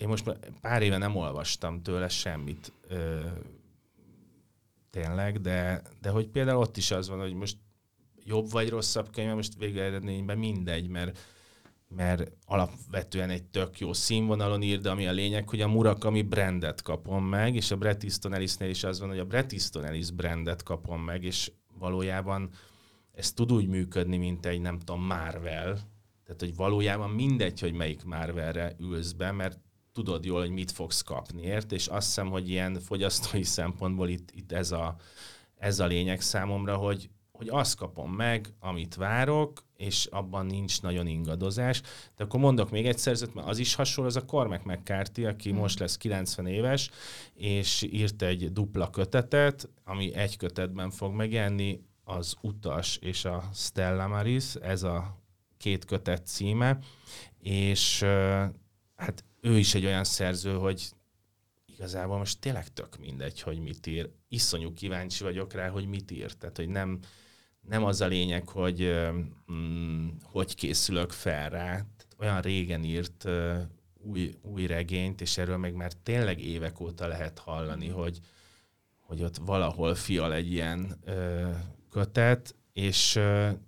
én 0.00 0.08
most 0.08 0.38
pár 0.60 0.82
éve 0.82 0.98
nem 0.98 1.16
olvastam 1.16 1.82
tőle 1.82 2.08
semmit 2.08 2.72
ö, 2.88 3.20
tényleg, 4.90 5.40
de, 5.40 5.82
de 6.00 6.10
hogy 6.10 6.28
például 6.28 6.60
ott 6.60 6.76
is 6.76 6.90
az 6.90 7.08
van, 7.08 7.18
hogy 7.18 7.34
most 7.34 7.56
jobb 8.24 8.50
vagy 8.50 8.68
rosszabb 8.68 9.10
könyv, 9.10 9.34
most 9.34 9.58
végeredményben 9.58 10.38
mindegy, 10.38 10.88
mert, 10.88 11.18
mert 11.88 12.32
alapvetően 12.44 13.30
egy 13.30 13.44
tök 13.44 13.78
jó 13.78 13.92
színvonalon 13.92 14.62
ír, 14.62 14.80
de 14.80 14.90
ami 14.90 15.06
a 15.06 15.12
lényeg, 15.12 15.48
hogy 15.48 15.60
a 15.60 15.68
Murakami 15.68 16.22
brandet 16.22 16.82
kapom 16.82 17.24
meg, 17.24 17.54
és 17.54 17.70
a 17.70 17.76
Bret 17.76 18.04
Easton 18.04 18.34
Ellisnél 18.34 18.68
is 18.68 18.84
az 18.84 19.00
van, 19.00 19.08
hogy 19.08 19.18
a 19.18 19.24
Bret 19.24 19.52
Easton 19.52 19.84
Ellis 19.84 20.10
brandet 20.10 20.62
kapom 20.62 21.02
meg, 21.02 21.24
és 21.24 21.52
valójában 21.78 22.50
ez 23.12 23.32
tud 23.32 23.52
úgy 23.52 23.66
működni, 23.66 24.16
mint 24.16 24.46
egy, 24.46 24.60
nem 24.60 24.78
tudom, 24.78 25.02
Marvel, 25.02 25.78
tehát, 26.24 26.40
hogy 26.40 26.56
valójában 26.56 27.10
mindegy, 27.10 27.60
hogy 27.60 27.72
melyik 27.72 28.04
Marvelre 28.04 28.74
ülsz 28.78 29.12
be, 29.12 29.32
mert 29.32 29.58
tudod 29.92 30.24
jól, 30.24 30.40
hogy 30.40 30.50
mit 30.50 30.70
fogsz 30.70 31.02
kapni, 31.02 31.42
ért? 31.42 31.72
És 31.72 31.86
azt 31.86 32.06
hiszem, 32.06 32.28
hogy 32.28 32.48
ilyen 32.48 32.80
fogyasztói 32.80 33.42
szempontból 33.58 34.08
itt, 34.08 34.30
itt 34.30 34.52
ez, 34.52 34.72
a, 34.72 34.96
ez 35.58 35.78
a 35.78 35.86
lényeg 35.86 36.20
számomra, 36.20 36.76
hogy, 36.76 37.10
hogy 37.32 37.48
azt 37.48 37.76
kapom 37.76 38.12
meg, 38.12 38.54
amit 38.58 38.94
várok, 38.94 39.62
és 39.76 40.06
abban 40.06 40.46
nincs 40.46 40.82
nagyon 40.82 41.06
ingadozás. 41.06 41.82
De 42.16 42.24
akkor 42.24 42.40
mondok 42.40 42.70
még 42.70 42.86
egy 42.86 42.98
szerzőt, 42.98 43.34
mert 43.34 43.48
az 43.48 43.58
is 43.58 43.74
hasonló, 43.74 44.10
az 44.10 44.16
a 44.16 44.24
Cormac 44.24 44.64
McCarthy, 44.64 45.24
aki 45.24 45.52
mm. 45.52 45.56
most 45.56 45.78
lesz 45.78 45.96
90 45.96 46.46
éves, 46.46 46.90
és 47.34 47.82
írt 47.82 48.22
egy 48.22 48.52
dupla 48.52 48.90
kötetet, 48.90 49.68
ami 49.84 50.14
egy 50.14 50.36
kötetben 50.36 50.90
fog 50.90 51.14
megjelenni, 51.14 51.80
az 52.04 52.36
Utas 52.40 52.96
és 52.96 53.24
a 53.24 53.42
Stella 53.54 54.06
Maris, 54.06 54.54
ez 54.54 54.82
a 54.82 55.18
két 55.56 55.84
kötet 55.84 56.26
címe, 56.26 56.78
és 57.38 58.04
hát 59.00 59.24
ő 59.40 59.58
is 59.58 59.74
egy 59.74 59.84
olyan 59.84 60.04
szerző, 60.04 60.54
hogy 60.54 60.90
igazából 61.66 62.18
most 62.18 62.40
tényleg 62.40 62.72
tök 62.72 62.98
mindegy, 62.98 63.40
hogy 63.40 63.58
mit 63.58 63.86
ír. 63.86 64.10
Iszonyú 64.28 64.72
kíváncsi 64.72 65.24
vagyok 65.24 65.52
rá, 65.52 65.68
hogy 65.68 65.86
mit 65.86 66.10
ír. 66.10 66.32
Tehát, 66.32 66.56
hogy 66.56 66.68
nem, 66.68 66.98
nem 67.60 67.84
az 67.84 68.00
a 68.00 68.06
lényeg, 68.06 68.48
hogy 68.48 68.92
mm, 69.52 70.08
hogy 70.22 70.54
készülök 70.54 71.10
fel 71.10 71.50
rá. 71.50 71.70
Tehát 71.72 72.16
olyan 72.18 72.40
régen 72.40 72.84
írt 72.84 73.28
új, 74.02 74.34
új 74.42 74.66
regényt, 74.66 75.20
és 75.20 75.38
erről 75.38 75.56
meg 75.56 75.74
már 75.74 75.92
tényleg 75.92 76.40
évek 76.40 76.80
óta 76.80 77.06
lehet 77.06 77.38
hallani, 77.38 77.88
hogy, 77.88 78.20
hogy 78.98 79.22
ott 79.22 79.36
valahol 79.36 79.94
fial 79.94 80.32
egy 80.34 80.52
ilyen 80.52 81.00
uh, 81.06 81.54
kötet, 81.90 82.54
és, 82.72 83.18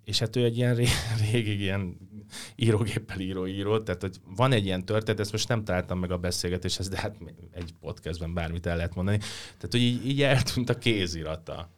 és 0.04 0.18
hát 0.18 0.36
ő 0.36 0.44
egy 0.44 0.56
ilyen 0.56 0.74
régi 1.32 1.60
ilyen 1.60 1.96
írógéppel 2.56 3.20
író 3.20 3.46
író, 3.46 3.78
tehát 3.78 4.00
hogy 4.00 4.16
van 4.36 4.52
egy 4.52 4.64
ilyen 4.64 4.84
történet, 4.84 5.20
ezt 5.20 5.32
most 5.32 5.48
nem 5.48 5.64
találtam 5.64 5.98
meg 5.98 6.10
a 6.10 6.18
beszélgetéshez, 6.18 6.88
de 6.88 6.98
hát 6.98 7.16
egy 7.50 7.74
podcastben 7.80 8.34
bármit 8.34 8.66
el 8.66 8.76
lehet 8.76 8.94
mondani. 8.94 9.18
Tehát, 9.18 9.70
hogy 9.70 9.80
így, 9.80 10.06
így 10.06 10.22
eltűnt 10.22 10.70
a 10.70 10.78
kézirata. 10.78 11.70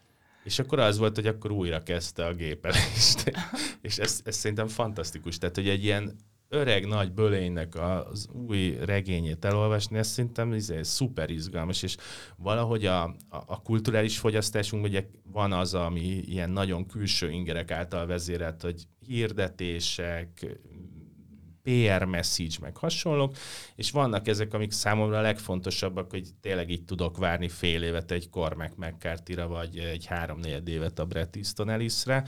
És 0.45 0.59
akkor 0.59 0.79
az 0.79 0.99
volt, 0.99 1.15
hogy 1.15 1.27
akkor 1.27 1.51
újra 1.51 1.83
kezdte 1.83 2.27
a 2.27 2.35
gépelést. 2.35 3.33
és 3.83 3.99
ez, 3.99 4.21
ez 4.25 4.37
szerintem 4.37 4.69
fantasztikus. 4.69 5.39
Tehát, 5.39 5.55
hogy 5.55 5.69
egy 5.69 5.85
ilyen 5.85 6.17
öreg 6.49 6.87
nagy 6.87 7.13
bölénynek 7.13 7.75
az 7.75 8.29
új 8.33 8.79
regényét 8.85 9.45
elolvasni, 9.45 9.99
ez 9.99 10.09
szerintem 10.09 10.53
izé, 10.53 10.83
szuper 10.83 11.31
izgalmas, 11.31 11.83
és 11.83 11.97
valahogy 12.37 12.87
a, 12.87 13.03
a, 13.03 13.15
a 13.29 13.63
kulturális 13.63 14.19
fogyasztásunk 14.19 14.85
ugye 14.85 15.05
van 15.23 15.53
az, 15.53 15.75
ami 15.75 16.01
ilyen 16.01 16.51
nagyon 16.51 16.87
külső 16.87 17.31
ingerek 17.31 17.71
által 17.71 18.07
vezérelt, 18.07 18.63
hogy 18.63 18.87
hirdetések, 19.07 20.47
PR 21.65 22.05
message, 22.05 22.55
meg 22.61 22.77
hasonlók, 22.77 23.37
és 23.75 23.91
vannak 23.91 24.29
ezek, 24.29 24.55
amik 24.55 24.71
számomra 24.71 25.19
a 25.19 25.23
legfontosabbak, 25.23 26.11
hogy 26.11 26.29
tényleg 26.41 26.71
így 26.71 26.85
tudok 26.85 27.17
várni 27.17 27.49
fél 27.49 27.83
évet 27.83 28.11
egy 28.11 28.31
Cormac 28.31 28.73
mccarthy 28.77 29.35
vagy 29.35 29.79
egy 29.79 30.07
három-négy 30.07 30.69
évet 30.69 30.99
a 30.99 31.05
Bret 31.05 31.37
Easton 31.37 31.71
Ellisre, 31.71 32.25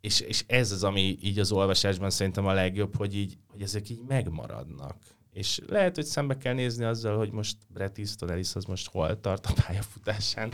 és, 0.00 0.20
és 0.20 0.44
ez 0.46 0.72
az, 0.72 0.84
ami 0.84 1.18
így 1.22 1.38
az 1.38 1.52
olvasásban 1.52 2.10
szerintem 2.10 2.46
a 2.46 2.52
legjobb, 2.52 2.96
hogy, 2.96 3.16
így, 3.16 3.38
hogy 3.50 3.62
ezek 3.62 3.90
így 3.90 4.00
megmaradnak. 4.08 4.96
És 5.32 5.60
lehet, 5.68 5.94
hogy 5.94 6.04
szembe 6.04 6.36
kell 6.36 6.54
nézni 6.54 6.84
azzal, 6.84 7.16
hogy 7.16 7.30
most 7.30 7.56
Bret 7.68 7.98
Easton 7.98 8.30
Ellis 8.30 8.54
az 8.54 8.64
most 8.64 8.90
hol 8.90 9.20
tart 9.20 9.46
a 9.46 9.52
pályafutásán, 9.66 10.52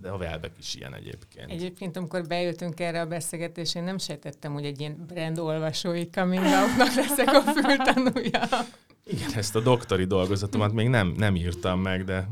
de 0.00 0.08
a 0.08 0.18
Velbek 0.18 0.52
is 0.58 0.74
ilyen 0.74 0.94
egyébként. 0.94 1.50
Egyébként, 1.50 1.96
amikor 1.96 2.26
beültünk 2.26 2.80
erre 2.80 3.00
a 3.00 3.06
beszélgetésre, 3.06 3.80
én 3.80 3.86
nem 3.86 3.98
sejtettem, 3.98 4.52
hogy 4.52 4.64
egy 4.64 4.80
ilyen 4.80 5.04
brand 5.06 5.38
olvasói 5.38 6.10
coming 6.10 6.44
out 6.44 6.94
leszek 6.94 7.28
a 7.28 7.40
fültanúja. 7.40 8.48
Igen, 9.06 9.32
ezt 9.34 9.56
a 9.56 9.60
doktori 9.60 10.04
dolgozatomat 10.04 10.72
még 10.72 10.88
nem, 10.88 11.14
nem 11.16 11.36
írtam 11.36 11.80
meg, 11.80 12.04
de 12.04 12.28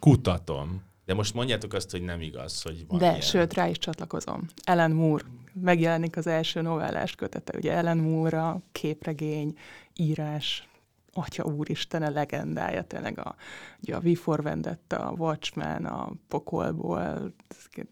kutatom. 0.00 0.82
De 1.04 1.14
most 1.14 1.34
mondjátok 1.34 1.72
azt, 1.72 1.90
hogy 1.90 2.02
nem 2.02 2.20
igaz, 2.20 2.62
hogy 2.62 2.84
van 2.88 2.98
De, 2.98 3.08
ilyen. 3.08 3.20
sőt, 3.20 3.54
rá 3.54 3.68
is 3.68 3.78
csatlakozom. 3.78 4.46
Ellen 4.62 4.90
Moore 4.90 5.24
megjelenik 5.60 6.16
az 6.16 6.26
első 6.26 6.60
novellás 6.60 7.14
kötete. 7.14 7.56
Ugye 7.56 7.72
Ellen 7.72 7.98
Moore 7.98 8.56
képregény, 8.72 9.58
írás, 9.94 10.68
atya 11.14 11.44
úristen, 11.44 12.02
a 12.02 12.10
legendája, 12.10 12.82
tényleg 12.82 13.18
a, 13.18 13.34
ugye 13.82 13.96
a 13.96 14.00
V 14.00 14.14
for 14.14 14.42
Vendetta, 14.42 15.08
a 15.08 15.14
Watchmen, 15.18 15.84
a 15.84 16.12
Pokolból, 16.28 17.34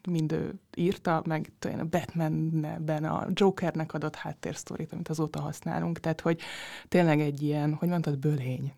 mind 0.09 0.33
ő 0.33 0.55
írta, 0.77 1.23
meg 1.27 1.53
tőle 1.59 1.81
a 1.81 1.85
Batmanben 1.85 3.05
a 3.05 3.27
Jokernek 3.33 3.95
adott 3.95 4.15
háttérsztorit, 4.15 4.93
amit 4.93 5.09
azóta 5.09 5.41
használunk, 5.41 6.01
tehát 6.01 6.21
hogy 6.21 6.41
tényleg 6.89 7.21
egy 7.21 7.43
ilyen, 7.43 7.75
hogy 7.75 7.89
mondtad, 7.89 8.19
bölény. 8.19 8.73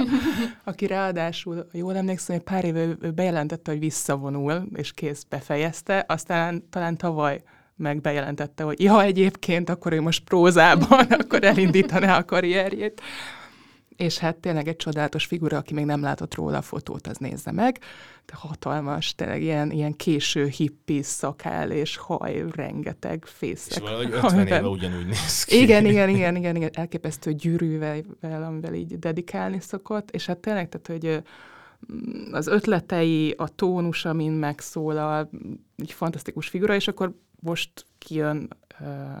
Aki 0.64 0.86
ráadásul, 0.86 1.68
jól 1.72 1.96
emlékszem, 1.96 2.36
hogy 2.36 2.44
pár 2.44 2.64
éve 2.64 2.86
bejelentette, 3.14 3.70
hogy 3.70 3.80
visszavonul, 3.80 4.66
és 4.74 4.92
kész 4.92 5.22
befejezte, 5.22 6.04
aztán 6.08 6.68
talán 6.70 6.96
tavaly 6.96 7.42
meg 7.76 8.00
bejelentette, 8.00 8.62
hogy 8.62 8.80
ja, 8.80 9.02
egyébként 9.02 9.70
akkor 9.70 9.92
ő 9.92 10.00
most 10.00 10.24
prózában, 10.24 11.04
akkor 11.20 11.44
elindítaná 11.44 12.18
a 12.18 12.24
karrierjét. 12.24 13.00
És 13.96 14.18
hát 14.18 14.36
tényleg 14.36 14.68
egy 14.68 14.76
csodálatos 14.76 15.24
figura, 15.24 15.56
aki 15.56 15.74
még 15.74 15.84
nem 15.84 16.02
látott 16.02 16.34
róla 16.34 16.58
a 16.58 16.62
fotót, 16.62 17.06
az 17.06 17.16
nézze 17.16 17.52
meg. 17.52 17.78
De 18.26 18.32
hatalmas, 18.34 19.14
tényleg 19.14 19.42
ilyen, 19.42 19.70
ilyen 19.70 19.96
késő 19.96 20.46
hippi 20.46 21.02
szakál 21.02 21.70
és 21.70 21.96
haj, 21.96 22.44
rengeteg 22.50 23.24
fészek. 23.24 23.72
És 23.72 23.78
valahogy 23.78 24.12
50 24.12 24.24
amiben... 24.24 24.58
éve 24.58 24.68
ugyanúgy 24.68 25.06
néz 25.06 25.44
ki. 25.44 25.60
Igen, 25.60 25.86
igen, 25.86 26.08
igen, 26.08 26.36
igen, 26.36 26.56
igen, 26.56 26.70
elképesztő 26.72 27.32
gyűrűvel, 27.32 28.02
amivel 28.20 28.74
így 28.74 28.98
dedikálni 28.98 29.60
szokott. 29.60 30.10
És 30.10 30.26
hát 30.26 30.38
tényleg, 30.38 30.68
tehát, 30.68 30.86
hogy 30.86 31.22
az 32.32 32.46
ötletei, 32.46 33.34
a 33.36 33.48
tónus, 33.48 34.04
amin 34.04 34.32
megszólal, 34.32 35.30
egy 35.76 35.92
fantasztikus 35.92 36.48
figura, 36.48 36.74
és 36.74 36.88
akkor 36.88 37.14
most 37.46 37.70
kijön 37.98 38.48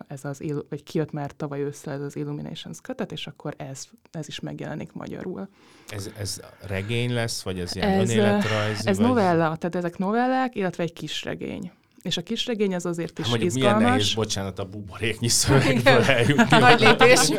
ez 0.08 0.24
az, 0.24 0.42
vagy 0.68 0.82
kijött 0.82 1.12
már 1.12 1.30
tavaly 1.32 1.62
ősszel 1.62 1.92
ez 1.92 2.00
az 2.00 2.16
Illuminations 2.16 2.80
kötet, 2.80 3.12
és 3.12 3.26
akkor 3.26 3.54
ez, 3.56 3.84
ez 4.10 4.28
is 4.28 4.40
megjelenik 4.40 4.92
magyarul. 4.92 5.48
Ez, 5.88 6.10
ez 6.18 6.40
regény 6.66 7.12
lesz, 7.12 7.42
vagy 7.42 7.58
ez 7.58 7.76
ilyen 7.76 7.88
ez, 7.88 8.10
önéletrajzi? 8.10 8.88
Ez 8.88 8.96
vagy... 8.96 9.06
novella, 9.06 9.56
tehát 9.56 9.74
ezek 9.74 9.98
novellák, 9.98 10.54
illetve 10.54 10.82
egy 10.82 10.92
kis 10.92 11.24
regény. 11.24 11.70
És 12.02 12.16
a 12.16 12.22
kis 12.22 12.46
regény 12.46 12.74
az 12.74 12.86
azért 12.86 13.18
is 13.18 13.24
hát 13.24 13.28
mondjuk 13.28 13.54
izgalmas. 13.54 13.78
milyen 13.78 13.92
nehéz, 13.92 14.14
bocsánat, 14.14 14.58
a 14.58 14.64
buboréknyi 14.64 15.28
szövegből 15.42 16.02
eljutni. 16.02 16.58
Nagy 16.58 16.80
lépés. 16.86 17.30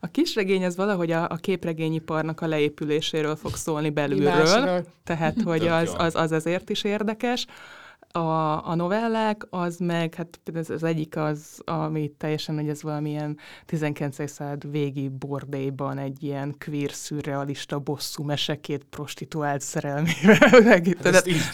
A 0.00 0.06
kisregény 0.06 0.64
az 0.64 0.76
valahogy 0.76 1.10
a, 1.10 1.22
a 1.30 1.36
képregényiparnak 1.36 2.40
a 2.40 2.46
leépüléséről 2.46 3.36
fog 3.36 3.56
szólni 3.56 3.90
belülről, 3.90 4.84
tehát 5.04 5.42
hogy 5.42 5.66
az, 5.66 5.94
az, 5.96 6.14
az 6.14 6.32
ezért 6.32 6.70
is 6.70 6.84
érdekes. 6.84 7.46
A, 8.12 8.68
a 8.68 8.74
novellák, 8.74 9.46
az 9.50 9.76
meg, 9.78 10.14
hát 10.14 10.40
az, 10.54 10.70
az 10.70 10.82
egyik 10.82 11.16
az, 11.16 11.60
ami 11.64 12.12
teljesen, 12.18 12.54
hogy 12.54 12.68
ez 12.68 12.82
valamilyen 12.82 13.38
19. 13.66 14.30
század 14.30 14.70
végi 14.70 15.08
bordélyban 15.08 15.98
egy 15.98 16.22
ilyen 16.22 16.54
queer, 16.64 16.92
szürrealista 16.92 17.78
bosszú 17.78 18.22
mesekét 18.22 18.84
prostituált 18.84 19.60
szerelmével. 19.60 20.82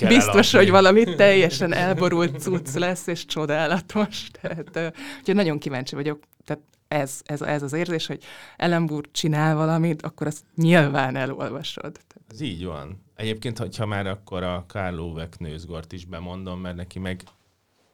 biztos, 0.09 0.53
hogy 0.53 0.71
valami 0.71 1.15
teljesen 1.15 1.73
elborult 1.73 2.41
cucc 2.41 2.75
lesz, 2.75 3.07
és 3.07 3.25
csodálatos. 3.25 4.31
Tehát, 4.41 4.95
úgyhogy 5.19 5.35
nagyon 5.35 5.59
kíváncsi 5.59 5.95
vagyok. 5.95 6.21
Tehát 6.45 6.63
ez, 6.89 7.21
ez, 7.25 7.43
ez 7.43 7.63
az 7.63 7.73
érzés, 7.73 8.07
hogy 8.07 8.23
Ellenburg 8.57 9.11
csinál 9.11 9.57
valamit, 9.57 10.03
akkor 10.03 10.27
azt 10.27 10.45
nyilván 10.55 11.17
elolvasod. 11.17 12.01
Ez 12.31 12.41
így 12.41 12.65
van. 12.65 13.05
Egyébként, 13.17 13.59
hogyha 13.59 13.87
már 13.87 14.07
akkor 14.07 14.43
a 14.43 14.65
Karl 14.69 14.99
Ove 14.99 15.29
Knőzgort 15.29 15.93
is 15.93 16.05
bemondom, 16.05 16.61
mert 16.61 16.77
neki 16.77 16.99
meg 16.99 17.23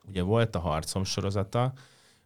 ugye 0.08 0.22
volt 0.22 0.54
a 0.54 0.58
harcom 0.58 1.04
sorozata, 1.04 1.72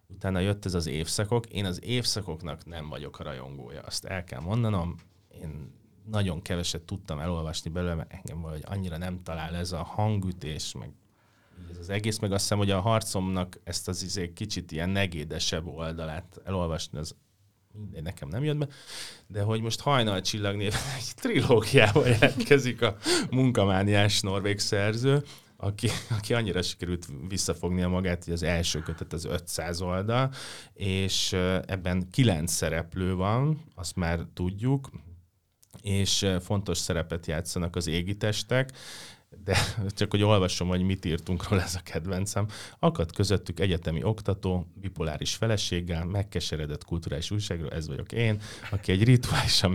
utána 0.07 0.39
jött 0.39 0.65
ez 0.65 0.75
az 0.75 0.87
évszakok. 0.87 1.47
Én 1.47 1.65
az 1.65 1.85
évszakoknak 1.85 2.67
nem 2.67 2.89
vagyok 2.89 3.19
a 3.19 3.23
rajongója, 3.23 3.81
azt 3.81 4.05
el 4.05 4.25
kell 4.25 4.41
mondanom. 4.41 4.95
Én 5.43 5.73
nagyon 6.11 6.43
keveset 6.43 6.83
tudtam 6.83 7.19
elolvasni 7.19 7.71
belőle, 7.71 7.95
mert 7.95 8.13
engem 8.13 8.41
valahogy 8.41 8.65
annyira 8.67 8.97
nem 8.97 9.23
talál 9.23 9.55
ez 9.55 9.73
a 9.73 9.83
hangütés, 9.83 10.75
meg 10.75 10.91
ez 11.71 11.79
az 11.79 11.91
egész, 11.91 12.19
meg 12.19 12.33
azt 12.33 12.43
hiszem, 12.43 12.59
hogy 12.59 12.71
a 12.71 12.81
harcomnak 12.81 13.61
ezt 13.65 13.89
az 13.89 14.03
izé 14.03 14.33
kicsit 14.33 14.73
ilyen 14.73 14.89
negédesebb 14.89 15.67
oldalát 15.67 16.41
elolvasni, 16.45 16.99
az 16.99 17.15
mindegy, 17.79 18.03
nekem 18.03 18.29
nem 18.29 18.45
jött 18.45 18.57
be, 18.57 18.69
de 19.27 19.43
hogy 19.43 19.61
most 19.61 19.81
hajnal 19.81 20.21
csillag 20.21 20.61
egy 20.99 21.13
trilógiával 21.15 22.07
jelentkezik 22.07 22.83
a 22.83 22.97
munkamániás 23.31 24.21
norvég 24.21 24.59
szerző, 24.59 25.23
aki, 25.57 25.89
aki 26.19 26.35
annyira 26.35 26.63
sikerült 26.63 27.07
visszafognia 27.29 27.89
magát, 27.89 28.25
hogy 28.25 28.33
az 28.33 28.43
első 28.43 28.81
kötet 28.81 29.13
az 29.13 29.25
500 29.25 29.81
oldal, 29.81 30.33
és 30.73 31.33
ebben 31.67 32.11
kilenc 32.11 32.53
szereplő 32.53 33.15
van, 33.15 33.65
azt 33.75 33.97
már 33.97 34.27
tudjuk, 34.35 34.91
és 35.83 36.27
fontos 36.41 36.79
szerepet 36.79 37.27
játszanak 37.27 37.77
az 37.77 37.87
égitestek, 37.87 38.73
de 39.45 39.57
csak 39.97 40.11
hogy 40.11 40.23
olvasom, 40.23 40.69
hogy 40.69 40.83
mit 40.83 41.05
írtunk 41.05 41.49
róla 41.49 41.63
ez 41.63 41.75
a 41.75 41.81
kedvencem. 41.83 42.47
Akad 42.79 43.13
közöttük 43.13 43.61
egyetemi 43.61 44.03
oktató, 44.03 44.67
bipoláris 44.75 45.35
feleséggel, 45.35 46.05
megkeseredett 46.05 46.85
kulturális 46.85 47.31
újságról, 47.31 47.71
ez 47.71 47.87
vagyok 47.89 48.13
én, 48.13 48.41
aki 48.71 48.93
egy 48.93 49.05
rituálisan 49.05 49.71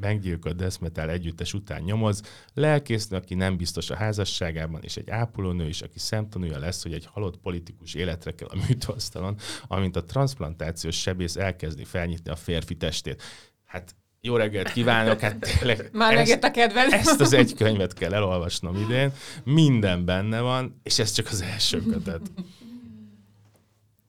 meggyilkolt 0.00 0.56
Deszmetel 0.56 1.10
együttes 1.10 1.54
után 1.54 1.82
nyomoz, 1.82 2.22
lelkésznő, 2.54 3.16
aki 3.16 3.34
nem 3.34 3.56
biztos 3.56 3.90
a 3.90 3.96
házasságában, 3.96 4.82
és 4.82 4.96
egy 4.96 5.10
ápolónő 5.10 5.68
is, 5.68 5.82
aki 5.82 5.98
szemtanúja 5.98 6.58
lesz, 6.58 6.82
hogy 6.82 6.92
egy 6.92 7.06
halott 7.06 7.36
politikus 7.36 7.94
életre 7.94 8.34
kell 8.34 8.48
a 8.48 8.64
műtőasztalon, 8.68 9.36
amint 9.66 9.96
a 9.96 10.04
transplantációs 10.04 11.00
sebész 11.00 11.36
elkezdi 11.36 11.84
felnyitni 11.84 12.30
a 12.30 12.36
férfi 12.36 12.76
testét. 12.76 13.22
Hát 13.64 13.94
jó 14.26 14.36
reggelt 14.36 14.72
kívánok, 14.72 15.20
hát 15.20 15.36
tényleg 15.38 15.88
Már 15.92 16.14
ezt, 16.14 16.44
a 16.44 16.50
kedvenc. 16.50 16.92
Ezt 16.92 17.20
az 17.20 17.32
egy 17.42 17.54
könyvet 17.54 17.94
kell 17.94 18.14
elolvasnom 18.14 18.76
idén, 18.76 19.12
minden 19.44 20.04
benne 20.04 20.40
van, 20.40 20.80
és 20.82 20.98
ez 20.98 21.10
csak 21.10 21.26
az 21.30 21.40
első 21.40 21.82
kötet. 21.82 22.20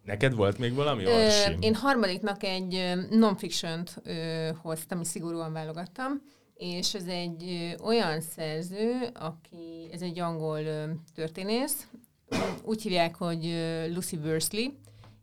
Neked 0.03 0.35
volt 0.35 0.57
még 0.57 0.73
valami, 0.73 1.03
Ö, 1.03 1.27
Én 1.59 1.75
harmadiknak 1.75 2.43
egy 2.43 2.93
non-fiction-t 3.09 4.01
hoztam, 4.61 5.01
és 5.01 5.07
szigorúan 5.07 5.53
válogattam, 5.53 6.21
és 6.55 6.93
ez 6.93 7.05
egy 7.05 7.43
ö, 7.43 7.83
olyan 7.83 8.21
szerző, 8.21 9.09
aki, 9.13 9.89
ez 9.91 10.01
egy 10.01 10.19
angol 10.19 10.59
ö, 10.59 10.83
történész, 11.15 11.87
úgy 12.63 12.81
hívják, 12.81 13.15
hogy 13.15 13.43
Lucy 13.93 14.17
Worsley, 14.23 14.71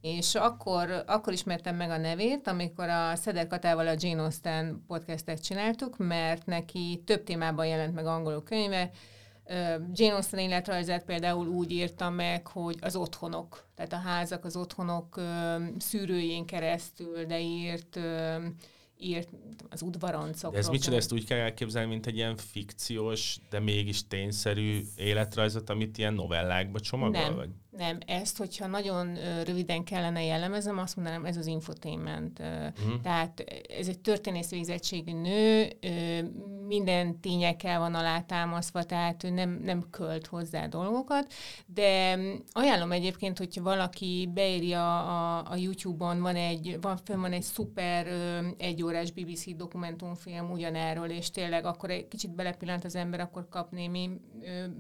és 0.05 0.35
akkor, 0.35 1.05
akkor 1.07 1.33
ismertem 1.33 1.77
meg 1.77 1.90
a 1.90 1.97
nevét, 1.97 2.47
amikor 2.49 2.88
a 2.88 3.17
Szeder 3.17 3.47
Katával 3.47 3.87
a 3.87 3.95
Jane 3.99 4.23
Austen 4.23 4.85
podcastet 4.87 5.43
csináltuk, 5.43 5.97
mert 5.97 6.47
neki 6.47 7.03
több 7.07 7.25
témában 7.25 7.67
jelent 7.67 7.95
meg 7.95 8.07
angolul 8.07 8.43
könyve, 8.43 8.90
Jane 9.93 10.14
Austen 10.14 10.38
életrajzát 10.38 11.05
például 11.05 11.47
úgy 11.47 11.73
írta 11.73 12.11
meg, 12.11 12.47
hogy 12.47 12.77
az 12.81 12.97
otthonok, 12.97 13.67
tehát 13.75 13.93
a 13.93 13.97
házak, 13.97 14.45
az 14.45 14.57
otthonok 14.57 15.21
szűrőjén 15.79 16.47
keresztül, 16.47 17.25
de 17.25 17.40
írt 17.40 17.99
írt 18.99 19.29
az 19.69 19.83
udvaroncokról. 19.83 20.61
Ez 20.61 20.69
micsoda, 20.69 20.97
ezt 20.97 21.12
úgy 21.12 21.25
kell 21.25 21.38
elképzelni, 21.38 21.88
mint 21.88 22.07
egy 22.07 22.17
ilyen 22.17 22.37
fikciós, 22.37 23.38
de 23.51 23.61
mégis 23.61 24.07
tényszerű 24.07 24.81
életrajzot, 24.97 25.71
amit 25.71 25.99
ilyen 25.99 26.14
novellákba 26.14 26.81
csomagol? 26.81 27.21
Nem, 27.21 27.35
vagy? 27.35 27.49
Nem. 27.76 27.98
Ezt, 28.06 28.38
hogyha 28.38 28.66
nagyon 28.66 29.18
röviden 29.44 29.84
kellene 29.84 30.24
jellemezem, 30.24 30.78
azt 30.78 30.96
mondanám, 30.96 31.24
ez 31.24 31.37
az 31.37 31.46
infotainment. 31.46 32.38
Uh-huh. 32.38 33.00
Tehát 33.02 33.44
ez 33.78 33.88
egy 33.88 33.98
történész 33.98 34.50
végzettségű 34.50 35.12
nő, 35.12 35.68
minden 36.66 37.20
tényekkel 37.20 37.78
van 37.78 37.94
alátámasztva, 37.94 38.82
tehát 38.82 39.24
ő 39.24 39.30
nem, 39.30 39.60
nem 39.62 39.84
költ 39.90 40.26
hozzá 40.26 40.66
dolgokat, 40.66 41.32
de 41.66 42.18
ajánlom 42.52 42.92
egyébként, 42.92 43.38
hogyha 43.38 43.62
valaki 43.62 44.30
beírja 44.34 44.98
a, 44.98 45.50
a 45.50 45.56
YouTube-on, 45.56 46.20
van 46.20 46.37
egy, 46.37 46.78
van, 46.80 46.98
van 47.06 47.32
egy 47.32 47.42
szuper 47.42 48.06
egy 48.58 48.82
órás 48.82 49.10
BBC 49.10 49.56
dokumentumfilm 49.56 50.50
ugyanerről, 50.50 51.10
és 51.10 51.30
tényleg 51.30 51.64
akkor 51.64 51.90
egy 51.90 52.08
kicsit 52.08 52.34
belepillant 52.34 52.84
az 52.84 52.94
ember, 52.94 53.20
akkor 53.20 53.48
kap 53.48 53.70
némi 53.70 54.10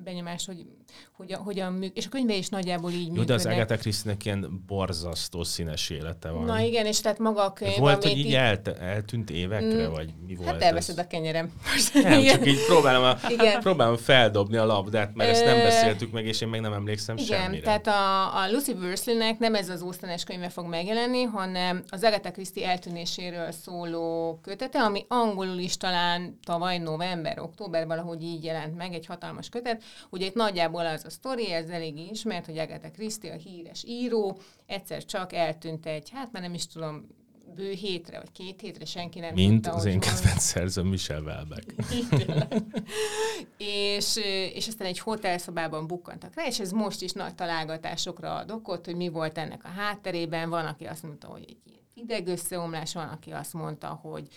benyomást, 0.04 0.46
hogy 0.46 0.66
hogyan, 1.16 1.40
hogyan 1.40 1.72
működik. 1.72 1.96
És 1.96 2.06
a 2.06 2.08
könyve 2.08 2.34
is 2.34 2.48
nagyjából 2.48 2.90
így 2.90 3.08
működik. 3.08 3.26
de 3.26 3.34
az 3.34 3.46
Agatha 3.46 3.76
christie 3.76 4.16
ilyen 4.24 4.62
borzasztó 4.66 5.44
színes 5.44 5.90
élete 5.90 6.30
van. 6.30 6.44
Na 6.44 6.60
igen, 6.60 6.86
és 6.86 7.00
tehát 7.00 7.18
maga 7.18 7.44
a 7.44 7.52
könyv, 7.52 7.78
Volt, 7.78 8.02
hogy 8.02 8.18
így 8.18 8.34
elt, 8.34 8.68
eltűnt 8.68 9.30
évekre, 9.30 9.88
mm, 9.88 9.92
vagy 9.92 10.10
mi 10.26 10.34
volt 10.34 10.48
Hát 10.48 10.62
elveszed 10.62 10.98
ez? 10.98 11.04
a 11.04 11.08
kenyerem. 11.08 11.52
Nem, 11.94 12.18
igen. 12.18 12.36
csak 12.36 12.46
így 12.46 12.64
próbálom, 12.66 13.04
a, 13.04 13.28
igen. 13.28 13.60
próbálom 13.60 13.96
feldobni 13.96 14.56
a 14.56 14.64
labdát, 14.64 15.14
mert 15.14 15.30
ezt 15.30 15.44
nem 15.44 15.58
beszéltük 15.58 16.12
meg, 16.12 16.26
és 16.26 16.40
én 16.40 16.48
meg 16.48 16.60
nem 16.60 16.72
emlékszem 16.72 17.16
igen, 17.16 17.40
semmire. 17.40 17.62
tehát 17.62 17.86
a, 17.86 18.36
a 18.36 18.50
Lucy 18.50 18.72
Worsley-nek 18.72 19.38
nem 19.38 19.54
ez 19.54 19.68
az 19.68 19.82
ósztanes 19.82 20.24
könyve 20.24 20.48
fog 20.48 20.66
megjelenni, 20.66 21.22
hanem 21.22 21.82
az 21.88 22.02
Agatha 22.02 22.30
Christie 22.30 22.68
eltűnéséről 22.68 23.50
szóló 23.50 24.38
kötete, 24.42 24.82
ami 24.82 25.04
angolul 25.08 25.58
is 25.58 25.76
talán 25.76 26.38
tavaly 26.44 26.78
november, 26.78 27.38
október 27.38 27.86
valahogy 27.86 28.22
így 28.22 28.44
jelent 28.44 28.76
meg, 28.76 28.92
egy 28.94 29.06
hatalmas 29.06 29.48
kötet. 29.48 29.82
Ugye 30.10 30.26
itt 30.26 30.34
nagyjából 30.34 30.83
az 30.92 31.04
a 31.04 31.10
sztori, 31.10 31.52
ez 31.52 31.68
elég 31.68 31.98
ismert, 32.10 32.46
hogy 32.46 32.58
Agatha 32.58 32.90
Christie, 32.90 33.32
a 33.32 33.36
híres 33.36 33.84
író, 33.86 34.38
egyszer 34.66 35.04
csak 35.04 35.32
eltűnt 35.32 35.86
egy, 35.86 36.10
hát 36.10 36.32
már 36.32 36.42
nem 36.42 36.54
is 36.54 36.66
tudom, 36.66 37.06
bő 37.54 37.70
hétre, 37.70 38.18
vagy 38.18 38.32
két 38.32 38.60
hétre 38.60 38.84
senki 38.84 39.20
nem 39.20 39.34
Mint 39.34 39.62
tudta, 39.62 39.76
az 39.76 39.84
én 39.84 40.00
kedvenc 40.00 40.42
szerzőm 40.42 40.86
Michel 40.86 41.22
Welbeck. 41.22 41.74
és, 43.56 44.16
és 44.54 44.68
aztán 44.68 44.86
egy 44.86 44.98
hotelszobában 44.98 45.86
bukkantak 45.86 46.34
rá, 46.34 46.46
és 46.46 46.60
ez 46.60 46.70
most 46.70 47.02
is 47.02 47.12
nagy 47.12 47.34
találgatásokra 47.34 48.34
ad 48.34 48.50
okot, 48.50 48.84
hogy 48.84 48.96
mi 48.96 49.08
volt 49.08 49.38
ennek 49.38 49.64
a 49.64 49.68
hátterében. 49.68 50.50
Van, 50.50 50.66
aki 50.66 50.84
azt 50.84 51.02
mondta, 51.02 51.26
hogy 51.26 51.44
egy 51.48 51.80
ideg 51.94 52.26
összeomlás, 52.26 52.94
van, 52.94 53.08
aki 53.08 53.30
azt 53.30 53.52
mondta, 53.52 53.88
hogy 54.02 54.28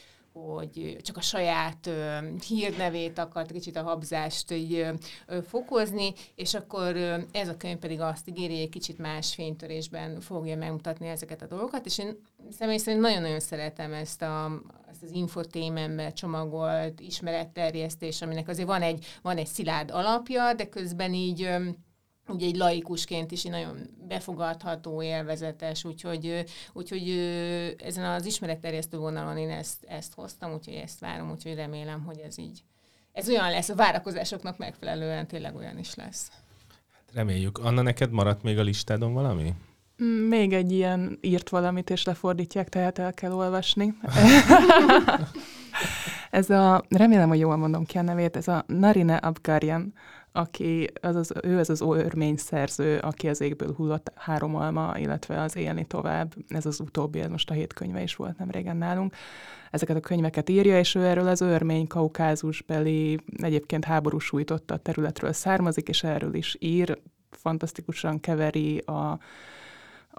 hogy 0.46 0.98
csak 1.02 1.18
a 1.18 1.22
saját 1.22 1.88
ö, 1.88 2.18
hírnevét 2.48 3.18
akart 3.18 3.52
kicsit 3.52 3.76
a 3.76 3.84
habzást 3.84 4.52
így, 4.52 4.86
ö, 5.28 5.42
fokozni, 5.42 6.14
és 6.36 6.54
akkor 6.54 6.96
ö, 6.96 7.18
ez 7.32 7.48
a 7.48 7.58
könyv 7.58 7.78
pedig 7.78 8.02
azt 8.02 8.28
ígéri, 8.28 8.62
egy 8.62 8.70
kicsit 8.70 8.98
más 8.98 9.34
fénytörésben 9.34 10.20
fogja 10.20 10.58
megmutatni 10.58 11.08
ezeket 11.08 11.42
a 11.42 11.48
dolgokat, 11.48 11.86
és 11.86 11.98
én 11.98 12.18
személy 12.52 12.78
szerint 12.78 13.02
nagyon-nagyon 13.02 13.40
szeretem 13.40 13.94
ezt, 13.94 14.22
a, 14.22 14.62
ezt 14.90 15.04
az 15.04 15.12
infotémenbe 15.12 16.12
csomagolt 16.12 17.00
ismeretterjesztés, 17.00 18.22
aminek 18.22 18.48
azért 18.48 18.68
van 18.68 18.82
egy, 18.82 19.06
van 19.22 19.38
egy 19.38 19.48
szilárd 19.48 19.92
alapja, 19.92 20.54
de 20.54 20.70
közben 20.70 21.14
így 21.14 21.50
ugye 22.28 22.46
egy 22.46 22.56
laikusként 22.56 23.32
is 23.32 23.44
nagyon 23.44 23.78
befogadható, 24.08 25.02
élvezetes, 25.02 25.84
úgyhogy, 25.84 26.46
úgyhogy 26.74 27.10
ezen 27.84 28.06
az 28.06 28.26
ismeretterjesztő 28.26 28.98
vonalon 28.98 29.38
én 29.38 29.50
ezt, 29.50 29.84
ezt 29.88 30.14
hoztam, 30.14 30.54
úgyhogy 30.54 30.74
ezt 30.74 31.00
várom, 31.00 31.32
úgyhogy 31.32 31.56
remélem, 31.56 32.04
hogy 32.04 32.20
ez 32.20 32.38
így, 32.38 32.64
ez 33.12 33.30
olyan 33.30 33.50
lesz, 33.50 33.70
a 33.70 33.76
várakozásoknak 33.76 34.58
megfelelően 34.58 35.28
tényleg 35.28 35.56
olyan 35.56 35.78
is 35.78 35.96
lesz. 35.96 36.32
Hát 36.92 37.12
reméljük. 37.14 37.58
Anna, 37.58 37.82
neked 37.82 38.12
maradt 38.12 38.44
még 38.44 38.58
a 38.58 38.64
listádon 38.64 39.14
valami? 39.14 39.54
Mm, 40.04 40.28
még 40.28 40.54
egy 40.54 40.72
ilyen 40.72 41.18
írt 41.22 41.50
valamit, 41.50 41.90
és 41.90 42.04
lefordítják, 42.04 42.70
tehát 42.70 43.00
el 43.00 43.14
kell 43.14 43.32
olvasni. 43.32 43.94
ez 46.30 46.50
a, 46.50 46.84
remélem, 46.90 47.28
hogy 47.28 47.40
jól 47.40 47.56
mondom 47.56 47.86
ki 47.86 47.98
a 47.98 48.02
nevét, 48.02 48.36
ez 48.36 48.48
a 48.48 48.64
Narine 48.68 49.16
Abgaryan 49.16 49.94
aki, 50.38 50.90
az 51.02 51.16
az, 51.16 51.34
ő 51.44 51.58
az 51.58 51.70
az 51.70 51.82
örmény 51.82 52.38
szerző, 52.38 52.98
aki 52.98 53.28
az 53.28 53.42
égből 53.42 53.74
hullott 53.76 54.12
három 54.16 54.56
alma, 54.56 54.94
illetve 54.98 55.42
az 55.42 55.56
élni 55.56 55.86
tovább. 55.86 56.34
Ez 56.48 56.66
az 56.66 56.80
utóbbi, 56.80 57.20
ez 57.20 57.30
most 57.30 57.50
a 57.50 57.54
hét 57.54 57.74
könyve 57.74 58.02
is 58.02 58.16
volt 58.16 58.38
nem 58.38 58.52
régen 58.52 58.78
nálunk. 58.78 59.16
Ezeket 59.72 59.96
a 59.96 60.00
könyveket 60.00 60.50
írja, 60.50 60.80
és 60.80 60.96
ő 60.96 61.06
erről 61.06 61.28
az 61.28 61.42
örmény 61.42 61.88
kaukázusbeli, 61.88 63.20
egyébként 63.42 63.86
háborús 63.86 64.24
sújtotta 64.24 64.78
területről 64.78 65.34
származik, 65.34 65.88
és 65.88 66.04
erről 66.04 66.34
is 66.34 66.56
ír, 66.60 66.98
fantasztikusan 67.32 68.20
keveri 68.20 68.78
a, 68.78 69.20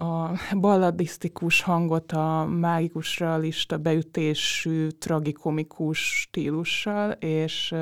a 0.00 0.32
balladisztikus 0.56 1.62
hangot 1.62 2.12
a 2.12 2.44
mágikus 2.44 3.18
realista 3.18 3.78
beütésű, 3.78 4.88
tragikomikus 4.88 6.20
stílussal, 6.20 7.10
és 7.10 7.72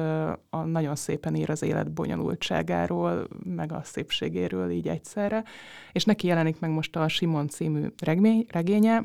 a 0.51 0.65
nagyon 0.65 0.97
szépen 0.97 1.35
ír 1.35 1.51
az 1.51 1.63
élet 1.63 1.93
bonyolultságáról, 1.93 3.29
meg 3.45 3.73
a 3.73 3.81
szépségéről 3.85 4.71
így 4.71 4.89
egyszerre. 4.89 5.45
És 5.93 6.05
neki 6.05 6.27
jelenik 6.27 6.61
meg 6.61 6.71
most 6.71 6.97
a 6.97 7.09
Simon 7.09 7.49
című 7.49 7.87
regmény, 7.99 8.47
regénye, 8.51 9.03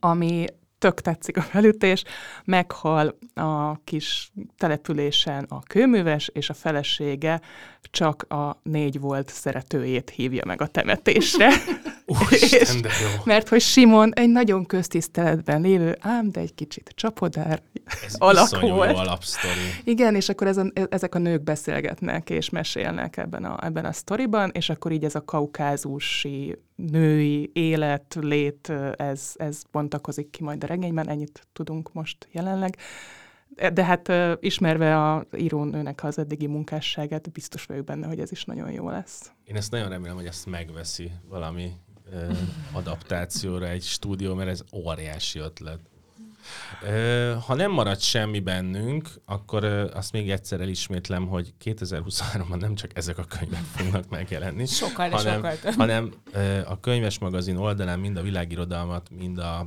ami 0.00 0.44
tök 0.82 1.00
tetszik 1.00 1.36
a 1.36 1.42
felütés, 1.42 2.04
meghal 2.44 3.18
a 3.34 3.82
kis 3.84 4.32
településen 4.56 5.46
a 5.48 5.62
kőműves, 5.62 6.30
és 6.32 6.50
a 6.50 6.54
felesége 6.54 7.40
csak 7.90 8.22
a 8.28 8.60
négy 8.62 9.00
volt 9.00 9.28
szeretőjét 9.28 10.10
hívja 10.10 10.44
meg 10.44 10.60
a 10.60 10.66
temetésre. 10.66 11.50
Úristen, 12.06 12.82
de 12.82 12.88
jó. 13.02 13.20
Mert 13.24 13.48
hogy 13.48 13.60
Simon 13.60 14.14
egy 14.14 14.28
nagyon 14.28 14.66
köztiszteletben 14.66 15.60
lévő, 15.60 15.96
ám 16.00 16.30
de 16.30 16.40
egy 16.40 16.54
kicsit 16.54 16.92
csapodár 16.94 17.62
Ez 18.06 18.14
alak 18.18 18.60
volt. 18.60 18.66
jó 18.66 18.78
alapsztori. 18.78 19.54
Igen, 19.84 20.14
és 20.14 20.28
akkor 20.28 20.46
ez 20.46 20.56
a, 20.56 20.66
ezek 20.90 21.14
a 21.14 21.18
nők 21.18 21.42
beszélgetnek 21.42 22.30
és 22.30 22.50
mesélnek 22.50 23.16
ebben 23.16 23.44
a, 23.44 23.64
ebben 23.64 23.84
a 23.84 23.92
sztoriban, 23.92 24.50
és 24.54 24.70
akkor 24.70 24.92
így 24.92 25.04
ez 25.04 25.14
a 25.14 25.24
kaukázusi 25.24 26.56
női 26.90 27.50
élet, 27.52 28.16
lét, 28.20 28.72
ez, 28.96 29.32
ez 29.36 29.62
bontakozik 29.70 30.30
ki 30.30 30.42
majd 30.42 30.64
a 30.64 30.66
regényben, 30.66 31.08
ennyit 31.08 31.46
tudunk 31.52 31.92
most 31.92 32.28
jelenleg. 32.30 32.76
De 33.72 33.84
hát 33.84 34.12
ismerve 34.40 35.10
a 35.10 35.26
írónőnek 35.36 36.04
az 36.04 36.18
eddigi 36.18 36.46
munkásságát, 36.46 37.32
biztos 37.32 37.64
vagyok 37.64 37.84
benne, 37.84 38.06
hogy 38.06 38.20
ez 38.20 38.32
is 38.32 38.44
nagyon 38.44 38.70
jó 38.70 38.88
lesz. 38.88 39.32
Én 39.44 39.56
ezt 39.56 39.70
nagyon 39.70 39.88
remélem, 39.88 40.16
hogy 40.16 40.26
ezt 40.26 40.46
megveszi 40.46 41.10
valami 41.28 41.72
adaptációra 42.72 43.68
egy 43.68 43.82
stúdió, 43.82 44.34
mert 44.34 44.50
ez 44.50 44.64
óriási 44.72 45.38
ötlet. 45.38 45.80
Ha 47.46 47.54
nem 47.54 47.70
marad 47.70 48.00
semmi 48.00 48.40
bennünk, 48.40 49.08
akkor 49.24 49.64
azt 49.94 50.12
még 50.12 50.30
egyszer 50.30 50.60
elismétlem, 50.60 51.26
hogy 51.26 51.54
2023-ban 51.64 52.60
nem 52.60 52.74
csak 52.74 52.96
ezek 52.96 53.18
a 53.18 53.24
könyvek 53.24 53.62
fognak 53.62 54.08
megjelenni, 54.08 54.66
sokkal, 54.66 55.10
hanem, 55.10 55.34
sokkal 55.34 55.72
hanem 55.76 56.12
a 56.64 56.80
könyves 56.80 57.18
magazin 57.18 57.56
oldalán 57.56 57.98
mind 57.98 58.16
a 58.16 58.22
világirodalmat, 58.22 59.10
mind 59.10 59.38
a 59.38 59.66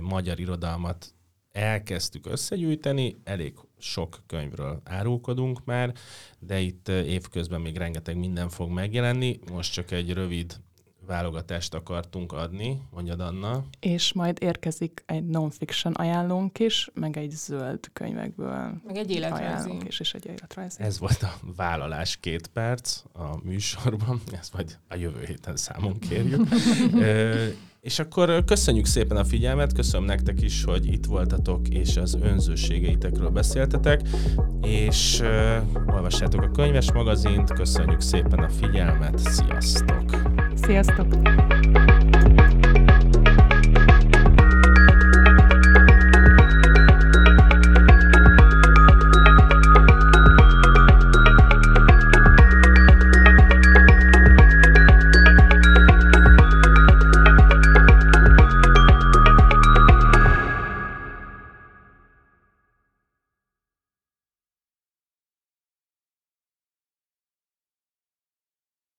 magyar 0.00 0.40
irodalmat 0.40 1.14
elkezdtük 1.52 2.26
összegyűjteni, 2.26 3.16
elég 3.24 3.54
sok 3.78 4.22
könyvről 4.26 4.80
árulkodunk 4.84 5.64
már, 5.64 5.92
de 6.38 6.58
itt 6.58 6.88
évközben 6.88 7.60
még 7.60 7.76
rengeteg 7.76 8.16
minden 8.16 8.48
fog 8.48 8.70
megjelenni. 8.70 9.38
Most 9.52 9.72
csak 9.72 9.90
egy 9.90 10.12
rövid 10.12 10.60
válogatást 11.06 11.74
akartunk 11.74 12.32
adni, 12.32 12.82
mondjad 12.90 13.20
Anna. 13.20 13.64
És 13.80 14.12
majd 14.12 14.38
érkezik 14.40 15.02
egy 15.06 15.26
non-fiction 15.26 15.92
ajánlónk 15.92 16.58
is, 16.58 16.90
meg 16.94 17.16
egy 17.16 17.30
zöld 17.30 17.80
könyvekből 17.92 18.80
meg 18.86 18.96
egy 18.96 19.10
életrajzi. 19.10 19.76
is, 19.86 20.00
és 20.00 20.14
egy 20.14 20.26
életrajzi. 20.26 20.82
Ez 20.82 20.98
volt 20.98 21.22
a 21.22 21.34
vállalás 21.56 22.16
két 22.16 22.46
perc 22.46 23.02
a 23.12 23.36
műsorban, 23.42 24.20
ezt 24.32 24.52
majd 24.52 24.78
a 24.88 24.96
jövő 24.96 25.24
héten 25.24 25.56
számon 25.56 25.98
kérjük. 25.98 26.48
És 27.86 27.98
akkor 27.98 28.44
köszönjük 28.44 28.86
szépen 28.86 29.16
a 29.16 29.24
figyelmet, 29.24 29.72
köszönöm 29.72 30.06
nektek 30.06 30.42
is, 30.42 30.64
hogy 30.64 30.92
itt 30.92 31.04
voltatok, 31.04 31.68
és 31.68 31.96
az 31.96 32.18
önzőségeitekről 32.22 33.28
beszéltetek, 33.28 34.00
és 34.62 35.20
uh, 35.20 35.94
olvassátok 35.94 36.42
a 36.42 36.50
könyves 36.50 36.92
magazint, 36.92 37.52
köszönjük 37.52 38.00
szépen 38.00 38.38
a 38.38 38.48
figyelmet, 38.48 39.18
sziasztok! 39.18 40.04
Sziasztok! 40.54 41.06